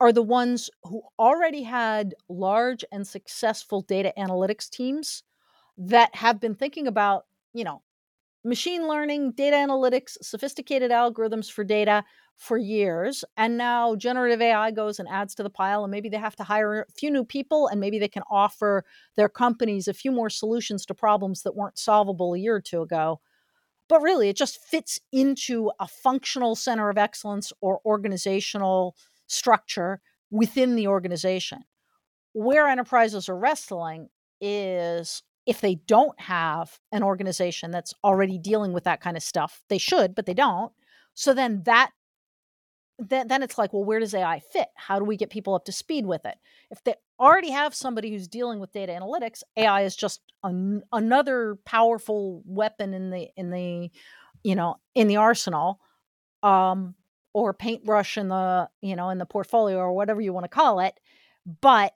are 0.02 0.14
the 0.14 0.24
ones 0.24 0.70
who 0.84 1.04
already 1.20 1.64
had 1.64 2.16
large 2.30 2.86
and 2.92 3.08
successful 3.08 3.84
data 3.84 4.14
analytics 4.20 4.70
teams 4.70 5.24
that 5.78 6.16
have 6.16 6.40
been 6.40 6.56
thinking 6.56 6.88
about, 6.88 7.26
you 7.54 7.64
know, 7.64 7.84
machine 8.44 8.88
learning, 8.88 9.32
data 9.34 9.56
analytics, 9.56 10.18
sophisticated 10.22 10.92
algorithms 10.92 11.52
for 11.52 11.64
data 11.64 12.04
for 12.38 12.58
years. 12.58 13.24
And 13.38 13.58
now 13.58 13.96
generative 13.96 14.42
AI 14.42 14.72
goes 14.72 15.00
and 15.00 15.10
adds 15.10 15.36
to 15.36 15.44
the 15.44 15.50
pile, 15.50 15.84
and 15.84 15.92
maybe 15.92 16.10
they 16.10 16.18
have 16.18 16.36
to 16.38 16.44
hire 16.44 16.82
a 16.90 16.92
few 16.94 17.12
new 17.12 17.26
people, 17.26 17.68
and 17.68 17.80
maybe 17.80 18.00
they 18.00 18.08
can 18.10 18.24
offer 18.32 18.86
their 19.16 19.30
companies 19.30 19.88
a 19.88 19.94
few 19.94 20.12
more 20.12 20.30
solutions 20.30 20.86
to 20.88 20.96
problems 20.96 21.44
that 21.44 21.56
weren't 21.56 21.80
solvable 21.80 22.34
a 22.34 22.40
year 22.40 22.56
or 22.56 22.62
two 22.62 22.82
ago. 22.82 23.20
But 23.90 24.02
really, 24.02 24.30
it 24.30 24.38
just 24.38 24.60
fits 24.64 25.00
into 25.12 25.72
a 25.80 25.88
functional 25.88 26.56
center 26.56 26.90
of 26.90 26.98
excellence 26.98 27.52
or 27.62 27.82
organizational 27.86 28.96
structure 29.32 30.02
within 30.30 30.76
the 30.76 30.88
organization. 30.88 31.64
Where 32.34 32.68
enterprises 32.68 33.30
are 33.30 33.38
wrestling 33.38 34.10
is 34.40 35.24
if 35.46 35.62
they 35.62 35.76
don't 35.76 36.20
have 36.20 36.80
an 36.92 37.04
organization 37.04 37.72
that's 37.72 37.94
already 38.04 38.38
dealing 38.38 38.74
with 38.74 38.84
that 38.86 39.02
kind 39.02 39.18
of 39.18 39.24
stuff, 39.24 39.62
they 39.70 39.78
should, 39.78 40.16
but 40.16 40.26
they 40.26 40.34
don't. 40.34 40.72
So 41.14 41.34
then 41.34 41.64
that 41.66 41.92
then, 43.10 43.28
then 43.28 43.42
it's 43.42 43.58
like, 43.58 43.74
well, 43.74 43.84
where 43.84 44.00
does 44.00 44.14
AI 44.14 44.40
fit? 44.40 44.68
How 44.76 45.00
do 45.00 45.06
we 45.06 45.18
get 45.18 45.32
people 45.32 45.56
up 45.56 45.66
to 45.66 45.72
speed 45.72 46.06
with 46.06 46.24
it? 46.24 46.36
If 46.70 46.84
they 46.84 46.94
already 47.20 47.50
have 47.50 47.74
somebody 47.74 48.12
who's 48.12 48.28
dealing 48.28 48.60
with 48.60 48.72
data 48.72 48.92
analytics, 48.92 49.42
AI 49.58 49.82
is 49.82 49.96
just 49.96 50.22
an, 50.44 50.84
another 50.92 51.58
powerful 51.66 52.44
weapon 52.46 52.94
in 52.94 53.10
the 53.10 53.30
in 53.36 53.50
the 53.50 53.90
you 54.44 54.56
know 54.56 54.76
in 54.94 55.08
the 55.08 55.18
arsenal, 55.18 55.80
um, 56.44 56.94
or 57.34 57.54
paintbrush 57.54 58.18
in 58.18 58.28
the 58.28 58.70
you 58.82 58.96
know 58.96 59.10
in 59.10 59.18
the 59.18 59.26
portfolio 59.26 59.78
or 59.78 59.94
whatever 59.94 60.22
you 60.22 60.34
want 60.34 60.44
to 60.44 60.50
call 60.50 60.80
it. 60.80 61.00
But 61.62 61.94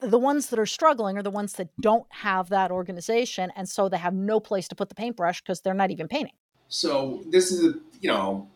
the 0.00 0.18
ones 0.18 0.48
that 0.48 0.58
are 0.58 0.66
struggling 0.66 1.16
are 1.16 1.22
the 1.22 1.30
ones 1.30 1.54
that 1.54 1.68
don't 1.80 2.06
have 2.10 2.48
that 2.50 2.70
organization 2.70 3.50
and 3.56 3.68
so 3.68 3.88
they 3.88 3.96
have 3.96 4.14
no 4.14 4.40
place 4.40 4.68
to 4.68 4.74
put 4.74 4.88
the 4.88 4.94
paintbrush 4.94 5.40
because 5.40 5.60
they're 5.60 5.74
not 5.74 5.90
even 5.90 6.08
painting 6.08 6.34
so 6.68 7.22
this 7.30 7.50
is 7.50 7.64
a 7.64 7.74
you 8.00 8.08
know 8.08 8.48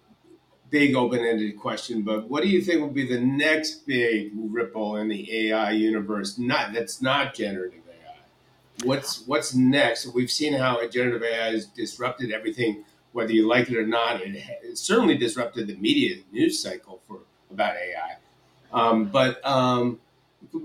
big 0.71 0.95
open-ended 0.95 1.59
question 1.59 2.03
but 2.03 2.29
what 2.29 2.43
do 2.43 2.49
you 2.49 2.61
think 2.61 2.81
will 2.81 2.89
be 2.89 3.07
the 3.07 3.21
next 3.21 3.87
big 3.87 4.31
ripple 4.37 4.97
in 4.97 5.09
the 5.09 5.49
ai 5.49 5.71
universe 5.71 6.39
not 6.39 6.73
that's 6.73 7.01
not 7.01 7.35
generative 7.35 7.81
ai 7.89 8.85
what's 8.85 9.27
what's 9.27 9.55
next 9.55 10.07
we've 10.15 10.31
seen 10.31 10.53
how 10.53 10.87
generative 10.89 11.23
ai 11.23 11.53
has 11.53 11.67
disrupted 11.67 12.31
everything 12.31 12.85
whether 13.13 13.33
you 13.33 13.49
like 13.49 13.71
it 13.71 13.77
or 13.77 13.87
not 13.87 14.21
it, 14.21 14.37
it 14.63 14.79
certainly 14.79 15.17
disrupted 15.17 15.67
the 15.67 15.77
media 15.77 16.17
news 16.33 16.63
cycle 16.63 17.01
for 17.07 17.19
about 17.51 17.75
ai 17.77 18.17
um, 18.73 19.07
but 19.07 19.45
um, 19.47 19.99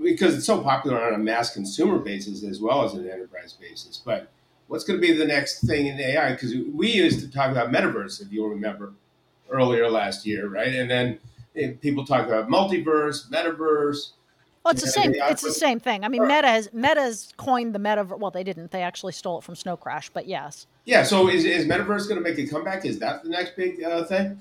because 0.02 0.34
it's 0.34 0.46
so 0.46 0.62
popular 0.62 1.02
on 1.02 1.14
a 1.14 1.18
mass 1.18 1.52
consumer 1.52 1.98
basis 1.98 2.42
as 2.44 2.60
well 2.60 2.84
as 2.84 2.94
an 2.94 3.08
enterprise 3.08 3.54
basis. 3.54 4.00
But 4.04 4.28
what's 4.68 4.84
going 4.84 5.00
to 5.00 5.06
be 5.06 5.12
the 5.12 5.26
next 5.26 5.66
thing 5.66 5.86
in 5.86 6.00
AI? 6.00 6.32
Because 6.32 6.54
we 6.72 6.90
used 6.90 7.20
to 7.20 7.30
talk 7.30 7.50
about 7.50 7.70
metaverse, 7.70 8.20
if 8.22 8.32
you'll 8.32 8.48
remember, 8.48 8.92
earlier 9.50 9.88
last 9.90 10.26
year, 10.26 10.48
right? 10.48 10.72
And 10.72 10.90
then 10.90 11.18
eh, 11.56 11.72
people 11.80 12.04
talk 12.04 12.26
about 12.26 12.48
multiverse, 12.48 13.30
metaverse. 13.30 14.12
Well, 14.64 14.72
it's 14.72 14.82
the 14.82 14.88
same. 14.88 15.14
It's 15.14 15.42
the 15.42 15.52
same 15.52 15.78
thing. 15.78 16.04
I 16.04 16.08
mean, 16.08 16.26
Meta 16.26 16.48
has 16.48 16.68
Meta's 16.72 17.32
coined 17.36 17.72
the 17.72 17.78
metaverse. 17.78 18.18
Well, 18.18 18.32
they 18.32 18.42
didn't. 18.42 18.72
They 18.72 18.82
actually 18.82 19.12
stole 19.12 19.38
it 19.38 19.44
from 19.44 19.54
Snow 19.54 19.76
Crash. 19.76 20.10
But 20.10 20.26
yes. 20.26 20.66
Yeah. 20.86 21.02
So 21.02 21.28
is, 21.28 21.44
is 21.44 21.66
metaverse 21.66 22.08
going 22.08 22.22
to 22.22 22.28
make 22.28 22.38
a 22.38 22.46
comeback? 22.46 22.86
Is 22.86 22.98
that 23.00 23.22
the 23.22 23.28
next 23.28 23.56
big 23.56 23.82
uh, 23.82 24.04
thing? 24.04 24.40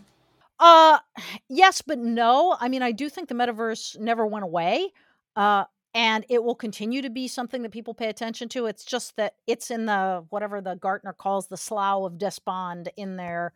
Uh, 0.60 1.00
yes, 1.50 1.82
but 1.82 2.00
no. 2.00 2.56
I 2.60 2.70
mean, 2.70 2.82
I 2.82 2.94
do 2.94 3.10
think 3.10 3.28
the 3.28 3.36
metaverse 3.36 4.00
never 4.00 4.26
went 4.26 4.46
away. 4.46 4.94
Uh, 5.36 5.66
and 5.96 6.26
it 6.30 6.44
will 6.44 6.56
continue 6.56 7.02
to 7.02 7.10
be 7.10 7.28
something 7.28 7.62
that 7.64 7.72
people 7.72 7.94
pay 7.94 8.10
attention 8.10 8.50
to. 8.50 8.66
It's 8.66 8.84
just 8.84 9.16
that 9.16 9.36
it's 9.48 9.72
in 9.72 9.86
the 9.86 10.26
whatever 10.30 10.62
the 10.62 10.76
Gartner 10.76 11.14
calls 11.14 11.48
the 11.48 11.58
slough 11.58 12.04
of 12.04 12.18
despond 12.18 12.90
in 12.98 13.16
their, 13.16 13.54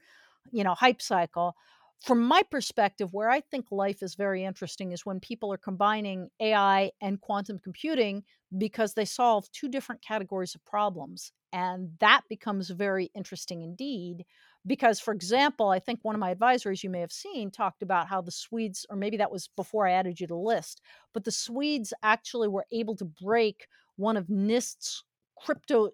you 0.51 0.63
know, 0.63 0.73
hype 0.73 1.01
cycle. 1.01 1.55
From 2.01 2.23
my 2.23 2.43
perspective, 2.43 3.13
where 3.13 3.29
I 3.29 3.41
think 3.41 3.71
life 3.71 4.01
is 4.01 4.15
very 4.15 4.45
interesting 4.45 4.93
is 4.93 5.05
when 5.05 5.19
people 5.19 5.51
are 5.51 5.57
combining 5.57 6.29
AI 6.39 6.91
and 7.01 7.19
quantum 7.19 7.59
computing 7.59 8.23
because 8.57 8.93
they 8.93 9.03
solve 9.05 9.51
two 9.51 9.67
different 9.67 10.01
categories 10.01 10.55
of 10.55 10.63
problems. 10.63 11.33
And 11.51 11.97
that 11.99 12.21
becomes 12.29 12.69
very 12.69 13.11
interesting 13.15 13.61
indeed 13.61 14.25
because 14.67 14.99
for 14.99 15.13
example 15.13 15.69
i 15.69 15.79
think 15.79 15.99
one 16.03 16.13
of 16.13 16.19
my 16.19 16.35
advisories 16.35 16.83
you 16.83 16.89
may 16.89 16.99
have 16.99 17.13
seen 17.13 17.49
talked 17.49 17.81
about 17.81 18.07
how 18.09 18.21
the 18.21 18.29
swedes 18.29 18.85
or 18.89 18.97
maybe 18.97 19.15
that 19.15 19.31
was 19.31 19.47
before 19.55 19.87
i 19.87 19.91
added 19.93 20.19
you 20.19 20.27
to 20.27 20.33
the 20.33 20.37
list 20.37 20.81
but 21.13 21.23
the 21.23 21.31
swedes 21.31 21.93
actually 22.03 22.49
were 22.49 22.65
able 22.73 22.93
to 22.93 23.05
break 23.05 23.67
one 23.95 24.17
of 24.17 24.29
nist's 24.29 25.05
crypto 25.37 25.89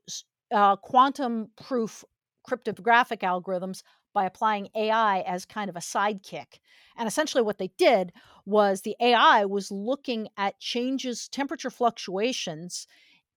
uh, 0.52 0.76
quantum 0.78 1.50
proof 1.62 2.04
cryptographic 2.44 3.22
algorithms 3.22 3.82
by 4.16 4.26
applying 4.26 4.70
ai 4.76 5.20
as 5.22 5.46
kind 5.46 5.70
of 5.70 5.76
a 5.76 5.80
sidekick. 5.80 6.60
And 6.98 7.08
essentially 7.08 7.44
what 7.44 7.60
they 7.60 7.70
did 7.78 8.14
was 8.48 8.82
the 8.82 8.96
ai 9.00 9.46
was 9.46 9.70
looking 9.70 10.30
at 10.38 10.60
changes 10.60 11.28
temperature 11.28 11.70
fluctuations 11.70 12.88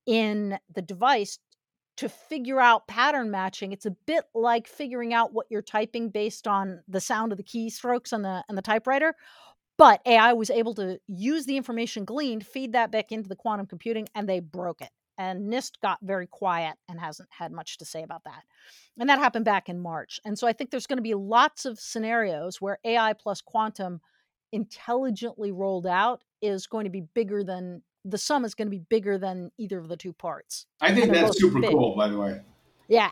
in 0.06 0.58
the 0.74 0.82
device 0.82 1.38
to 1.98 2.08
figure 2.08 2.60
out 2.60 2.86
pattern 2.86 3.30
matching. 3.30 3.72
It's 3.72 3.86
a 3.86 3.90
bit 3.90 4.24
like 4.34 4.68
figuring 4.68 5.12
out 5.12 5.34
what 5.34 5.46
you're 5.50 5.62
typing 5.62 6.10
based 6.10 6.48
on 6.48 6.80
the 6.88 7.00
sound 7.00 7.32
of 7.32 7.38
the 7.38 7.44
keystrokes 7.44 8.14
on 8.14 8.22
the 8.22 8.42
on 8.48 8.54
the 8.54 8.62
typewriter 8.62 9.14
but 9.78 10.02
ai 10.06 10.32
was 10.34 10.50
able 10.50 10.74
to 10.74 10.98
use 11.06 11.46
the 11.46 11.56
information 11.56 12.04
gleaned 12.04 12.46
feed 12.46 12.72
that 12.72 12.92
back 12.92 13.12
into 13.12 13.28
the 13.28 13.36
quantum 13.36 13.66
computing 13.66 14.06
and 14.14 14.28
they 14.28 14.40
broke 14.40 14.82
it 14.82 14.90
and 15.18 15.52
nist 15.52 15.72
got 15.82 15.98
very 16.02 16.26
quiet 16.26 16.74
and 16.88 16.98
hasn't 16.98 17.28
had 17.30 17.52
much 17.52 17.76
to 17.76 17.84
say 17.84 18.02
about 18.02 18.24
that 18.24 18.44
and 18.98 19.08
that 19.08 19.18
happened 19.18 19.44
back 19.44 19.68
in 19.68 19.78
march 19.78 20.20
and 20.24 20.38
so 20.38 20.46
i 20.46 20.52
think 20.52 20.70
there's 20.70 20.86
going 20.86 20.96
to 20.98 21.02
be 21.02 21.14
lots 21.14 21.64
of 21.64 21.78
scenarios 21.78 22.60
where 22.60 22.78
ai 22.84 23.12
plus 23.12 23.40
quantum 23.40 24.00
intelligently 24.52 25.52
rolled 25.52 25.86
out 25.86 26.22
is 26.40 26.66
going 26.66 26.84
to 26.84 26.90
be 26.90 27.02
bigger 27.14 27.42
than 27.44 27.82
the 28.04 28.18
sum 28.18 28.44
is 28.44 28.54
going 28.54 28.66
to 28.66 28.70
be 28.70 28.84
bigger 28.88 29.18
than 29.18 29.50
either 29.58 29.78
of 29.78 29.88
the 29.88 29.96
two 29.96 30.12
parts. 30.12 30.66
I 30.80 30.94
think 30.94 31.12
that's 31.12 31.38
super 31.38 31.60
big. 31.60 31.70
cool, 31.70 31.94
by 31.96 32.08
the 32.08 32.18
way. 32.18 32.40
Yeah. 32.88 33.10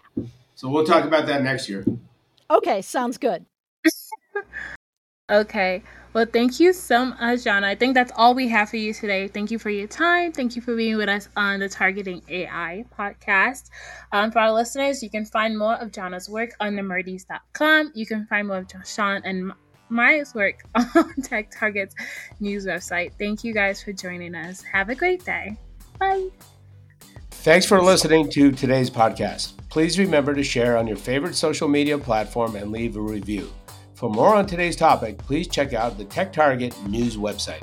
So 0.55 0.69
we'll 0.69 0.87
talk 0.87 1.05
about 1.05 1.27
that 1.27 1.43
next 1.43 1.69
year. 1.69 1.85
Okay, 2.51 2.81
sounds 2.81 3.19
good. 3.19 3.45
Okay. 5.31 5.83
Well, 6.13 6.25
thank 6.25 6.61
you 6.61 6.73
so 6.73 7.07
much, 7.07 7.45
Johna. 7.45 7.67
I 7.67 7.75
think 7.75 7.95
that's 7.95 8.13
all 8.17 8.35
we 8.35 8.49
have 8.49 8.71
for 8.71 8.77
you 8.77 8.95
today. 8.95 9.29
Thank 9.29 9.51
you 9.51 9.59
for 9.59 9.71
your 9.71 9.89
time. 9.89 10.33
Thank 10.33 10.57
you 10.57 10.63
for 10.63 10.75
being 10.77 10.97
with 10.97 11.09
us 11.09 11.29
on 11.37 11.61
the 11.61 11.69
Targeting 11.69 12.23
AI 12.29 12.85
podcast. 12.97 13.71
Um, 14.13 14.31
for 14.31 14.39
our 14.39 14.53
listeners, 14.53 15.03
you 15.03 15.11
can 15.11 15.27
find 15.27 15.59
more 15.59 15.75
of 15.75 15.93
Johna's 15.93 16.29
work 16.29 16.51
on 16.61 16.75
nemertes.com. 16.75 17.93
You 17.95 18.07
can 18.07 18.27
find 18.29 18.49
more 18.49 18.59
of 18.59 18.67
Sean 18.87 19.21
and 19.25 19.53
Maya's 19.89 20.33
work 20.33 20.63
on 20.75 21.13
Tech 21.23 21.51
Target's 21.51 21.95
news 22.41 22.65
website. 22.65 23.13
Thank 23.19 23.43
you 23.43 23.53
guys 23.53 23.83
for 23.83 23.93
joining 23.93 24.35
us. 24.37 24.63
Have 24.63 24.91
a 24.91 24.95
great 24.95 25.25
day. 25.25 25.59
Bye. 25.99 26.29
Thanks 27.31 27.67
for 27.67 27.83
listening 27.83 28.31
to 28.31 28.53
today's 28.53 28.91
podcast. 28.91 29.53
Please 29.71 29.99
remember 29.99 30.35
to 30.35 30.43
share 30.45 30.77
on 30.77 30.87
your 30.87 30.97
favorite 30.97 31.35
social 31.35 31.69
media 31.69 31.99
platform 31.99 32.57
and 32.57 32.73
leave 32.73 32.97
a 32.97 33.01
review. 33.01 33.51
For 33.97 34.11
more 34.11 34.35
on 34.35 34.45
today's 34.45 34.77
topic, 34.77 35.17
please 35.17 35.49
check 35.49 35.73
out 35.73 35.97
the 35.97 36.05
Tech 36.05 36.31
Target 36.31 36.77
news 36.87 37.17
website. 37.17 37.63